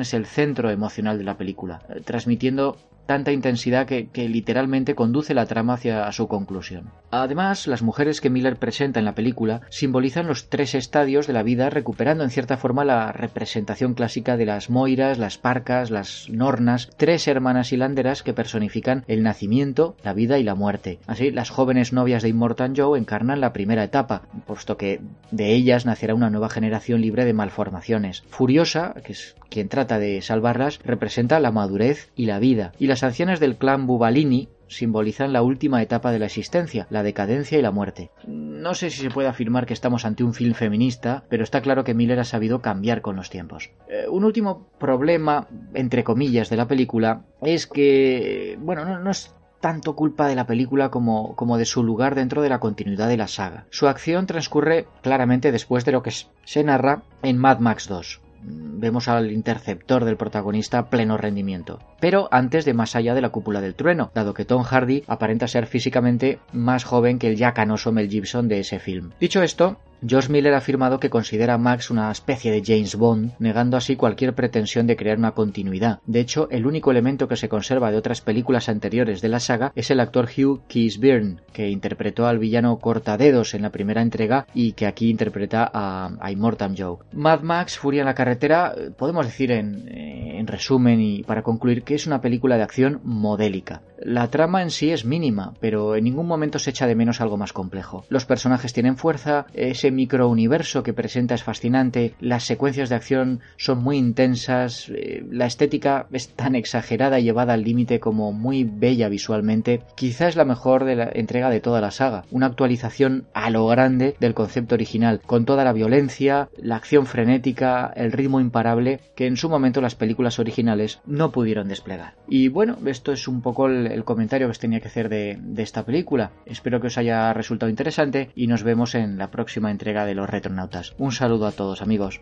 es 0.00 0.14
el 0.14 0.26
centro 0.26 0.70
emocional 0.70 1.18
de 1.18 1.24
la 1.24 1.36
película, 1.36 1.82
eh, 1.88 2.00
transmitiendo 2.04 2.76
tanta 3.08 3.32
intensidad 3.32 3.86
que, 3.86 4.28
literalmente 4.28 4.94
conduce 4.94 5.32
la 5.32 5.46
trama 5.46 5.72
hacia 5.72 6.12
su 6.12 6.28
conclusión. 6.28 6.90
Además, 7.10 7.66
las 7.66 7.80
mujeres 7.80 8.20
que 8.20 8.28
Miller 8.28 8.56
presenta 8.56 8.98
en 8.98 9.06
la 9.06 9.14
película 9.14 9.62
simbolizan 9.70 10.26
los 10.26 10.50
tres 10.50 10.74
estadios 10.74 11.26
de 11.26 11.32
la 11.32 11.42
vida, 11.42 11.70
recuperando 11.70 12.22
en 12.22 12.28
cierta 12.28 12.58
forma 12.58 12.84
la 12.84 13.10
representación 13.12 13.94
clásica 13.94 14.36
de 14.36 14.44
las 14.44 14.68
Moiras, 14.68 15.16
las 15.16 15.38
Parcas, 15.38 15.90
las 15.90 16.28
Nornas, 16.28 16.90
tres 16.98 17.26
hermanas 17.28 17.72
hilanderas 17.72 18.22
que 18.22 18.34
personifican 18.34 19.04
el 19.08 19.22
nacimiento, 19.22 19.96
la 20.04 20.12
vida 20.12 20.38
y 20.38 20.42
la 20.42 20.54
muerte. 20.54 20.98
Así, 21.06 21.30
las 21.30 21.48
jóvenes 21.48 21.94
novias 21.94 22.22
de 22.22 22.28
Immortan 22.28 22.76
Joe 22.76 22.98
encarnan 22.98 23.40
la 23.40 23.54
primera 23.54 23.84
etapa, 23.84 24.28
puesto 24.46 24.76
que 24.76 25.00
de 25.30 25.54
ellas 25.54 25.86
nacerá 25.86 26.14
una 26.14 26.28
nueva 26.28 26.50
generación 26.50 27.00
libre 27.00 27.24
de 27.24 27.32
malformaciones. 27.32 28.22
Furiosa, 28.28 28.92
que 29.02 29.12
es 29.12 29.34
quien 29.48 29.70
trata 29.70 29.98
de 29.98 30.20
salvarlas, 30.20 30.78
representa 30.84 31.40
la 31.40 31.52
madurez 31.52 32.10
y 32.14 32.26
la 32.26 32.38
vida, 32.38 32.72
y 32.78 32.86
las 32.86 32.97
acciones 33.02 33.40
del 33.40 33.56
clan 33.56 33.86
Bubalini 33.86 34.48
simbolizan 34.68 35.32
la 35.32 35.42
última 35.42 35.82
etapa 35.82 36.12
de 36.12 36.18
la 36.18 36.26
existencia, 36.26 36.86
la 36.90 37.02
decadencia 37.02 37.58
y 37.58 37.62
la 37.62 37.70
muerte. 37.70 38.10
No 38.26 38.74
sé 38.74 38.90
si 38.90 39.02
se 39.02 39.10
puede 39.10 39.28
afirmar 39.28 39.66
que 39.66 39.74
estamos 39.74 40.04
ante 40.04 40.24
un 40.24 40.34
film 40.34 40.54
feminista, 40.54 41.24
pero 41.28 41.44
está 41.44 41.60
claro 41.62 41.84
que 41.84 41.94
Miller 41.94 42.20
ha 42.20 42.24
sabido 42.24 42.60
cambiar 42.60 43.00
con 43.00 43.16
los 43.16 43.30
tiempos. 43.30 43.70
Eh, 43.88 44.06
un 44.08 44.24
último 44.24 44.68
problema, 44.78 45.48
entre 45.74 46.04
comillas, 46.04 46.50
de 46.50 46.56
la 46.56 46.68
película 46.68 47.22
es 47.40 47.66
que, 47.66 48.58
bueno, 48.60 48.84
no, 48.84 49.10
es 49.10 49.34
tanto 49.60 49.96
culpa 49.96 50.28
de 50.28 50.36
la 50.36 50.46
película 50.46 50.90
como, 50.90 51.34
como, 51.34 51.58
de 51.58 51.64
su 51.64 51.82
lugar 51.82 52.14
dentro 52.14 52.42
de 52.42 52.48
la 52.48 52.60
continuidad 52.60 53.08
de 53.08 53.16
la 53.16 53.26
saga. 53.26 53.66
Su 53.70 53.88
acción 53.88 54.26
transcurre 54.26 54.86
claramente 55.02 55.50
después 55.50 55.84
de 55.84 55.92
lo 55.92 56.02
que 56.02 56.12
se 56.12 56.64
narra 56.64 57.02
en 57.22 57.38
Mad 57.38 57.58
Max 57.58 57.88
2 57.88 58.20
vemos 58.42 59.08
al 59.08 59.32
interceptor 59.32 60.04
del 60.04 60.16
protagonista 60.16 60.88
pleno 60.88 61.16
rendimiento. 61.16 61.80
Pero 62.00 62.28
antes 62.30 62.64
de 62.64 62.74
más 62.74 62.96
allá 62.96 63.14
de 63.14 63.20
la 63.20 63.30
cúpula 63.30 63.60
del 63.60 63.74
trueno, 63.74 64.10
dado 64.14 64.34
que 64.34 64.44
Tom 64.44 64.62
Hardy 64.62 65.04
aparenta 65.06 65.48
ser 65.48 65.66
físicamente 65.66 66.38
más 66.52 66.84
joven 66.84 67.18
que 67.18 67.28
el 67.28 67.36
ya 67.36 67.52
canoso 67.52 67.92
Mel 67.92 68.08
Gibson 68.08 68.48
de 68.48 68.60
ese 68.60 68.78
film. 68.78 69.10
Dicho 69.20 69.42
esto, 69.42 69.78
Josh 70.08 70.28
Miller 70.28 70.54
ha 70.54 70.58
afirmado 70.58 71.00
que 71.00 71.10
considera 71.10 71.54
a 71.54 71.58
Max 71.58 71.90
una 71.90 72.10
especie 72.10 72.52
de 72.52 72.62
James 72.64 72.96
Bond, 72.96 73.32
negando 73.38 73.76
así 73.76 73.96
cualquier 73.96 74.34
pretensión 74.34 74.86
de 74.86 74.96
crear 74.96 75.18
una 75.18 75.32
continuidad. 75.32 76.00
De 76.06 76.20
hecho, 76.20 76.48
el 76.50 76.66
único 76.66 76.90
elemento 76.90 77.28
que 77.28 77.36
se 77.36 77.48
conserva 77.48 77.90
de 77.90 77.96
otras 77.96 78.20
películas 78.20 78.68
anteriores 78.68 79.20
de 79.20 79.28
la 79.28 79.40
saga 79.40 79.72
es 79.74 79.90
el 79.90 80.00
actor 80.00 80.26
Hugh 80.26 80.60
Keays-Byrne, 80.68 81.40
que 81.52 81.68
interpretó 81.68 82.26
al 82.26 82.38
villano 82.38 82.78
Cortadedos 82.78 83.54
en 83.54 83.62
la 83.62 83.70
primera 83.70 84.02
entrega 84.02 84.46
y 84.54 84.72
que 84.72 84.86
aquí 84.86 85.10
interpreta 85.10 85.70
a, 85.72 86.10
a 86.20 86.30
Immortal 86.30 86.74
Joe. 86.76 86.98
Mad 87.12 87.40
Max, 87.40 87.78
Furia 87.78 88.00
en 88.00 88.06
la 88.06 88.14
carretera, 88.14 88.74
podemos 88.96 89.26
decir 89.26 89.50
en, 89.50 89.88
en 89.88 90.46
resumen 90.46 91.00
y 91.00 91.22
para 91.22 91.42
concluir 91.42 91.82
que 91.82 91.94
es 91.94 92.06
una 92.06 92.20
película 92.20 92.56
de 92.56 92.62
acción 92.62 93.00
modélica. 93.04 93.82
La 94.00 94.30
trama 94.30 94.62
en 94.62 94.70
sí 94.70 94.90
es 94.90 95.04
mínima, 95.04 95.54
pero 95.60 95.96
en 95.96 96.04
ningún 96.04 96.26
momento 96.26 96.60
se 96.60 96.70
echa 96.70 96.86
de 96.86 96.94
menos 96.94 97.20
algo 97.20 97.36
más 97.36 97.52
complejo. 97.52 98.04
Los 98.08 98.26
personajes 98.26 98.72
tienen 98.72 98.96
fuerza, 98.96 99.46
ese 99.54 99.87
microuniverso 99.90 100.82
que 100.82 100.92
presenta 100.92 101.34
es 101.34 101.42
fascinante, 101.42 102.14
las 102.20 102.44
secuencias 102.44 102.88
de 102.88 102.94
acción 102.94 103.40
son 103.56 103.82
muy 103.82 103.96
intensas, 103.96 104.88
eh, 104.88 105.24
la 105.30 105.46
estética 105.46 106.06
es 106.12 106.28
tan 106.30 106.54
exagerada 106.54 107.18
y 107.20 107.24
llevada 107.24 107.54
al 107.54 107.64
límite 107.64 108.00
como 108.00 108.32
muy 108.32 108.64
bella 108.64 109.08
visualmente. 109.08 109.82
Quizá 109.96 110.28
es 110.28 110.36
la 110.36 110.44
mejor 110.44 110.88
entrega 110.88 111.50
de 111.50 111.60
toda 111.60 111.80
la 111.80 111.90
saga, 111.90 112.24
una 112.30 112.46
actualización 112.46 113.26
a 113.34 113.50
lo 113.50 113.66
grande 113.66 114.16
del 114.20 114.34
concepto 114.34 114.74
original, 114.74 115.20
con 115.26 115.44
toda 115.44 115.64
la 115.64 115.72
violencia, 115.72 116.48
la 116.56 116.76
acción 116.76 117.06
frenética, 117.06 117.92
el 117.96 118.12
ritmo 118.12 118.40
imparable 118.40 119.00
que 119.14 119.26
en 119.26 119.36
su 119.36 119.48
momento 119.48 119.80
las 119.80 119.94
películas 119.94 120.38
originales 120.38 121.00
no 121.06 121.32
pudieron 121.32 121.68
desplegar. 121.68 122.14
Y 122.28 122.48
bueno, 122.48 122.78
esto 122.86 123.12
es 123.12 123.28
un 123.28 123.42
poco 123.42 123.66
el 123.66 123.98
el 123.98 124.04
comentario 124.04 124.46
que 124.46 124.52
os 124.52 124.58
tenía 124.58 124.80
que 124.80 124.88
hacer 124.88 125.08
de, 125.08 125.38
de 125.40 125.62
esta 125.62 125.84
película. 125.84 126.30
Espero 126.46 126.80
que 126.80 126.86
os 126.88 126.98
haya 126.98 127.32
resultado 127.32 127.70
interesante 127.70 128.30
y 128.34 128.46
nos 128.46 128.62
vemos 128.62 128.94
en 128.94 129.18
la 129.18 129.30
próxima 129.30 129.70
entrega 129.78 130.04
de 130.06 130.16
los 130.16 130.28
Retronautas. 130.28 130.94
Un 130.98 131.12
saludo 131.12 131.46
a 131.46 131.52
todos 131.52 131.82
amigos. 131.82 132.18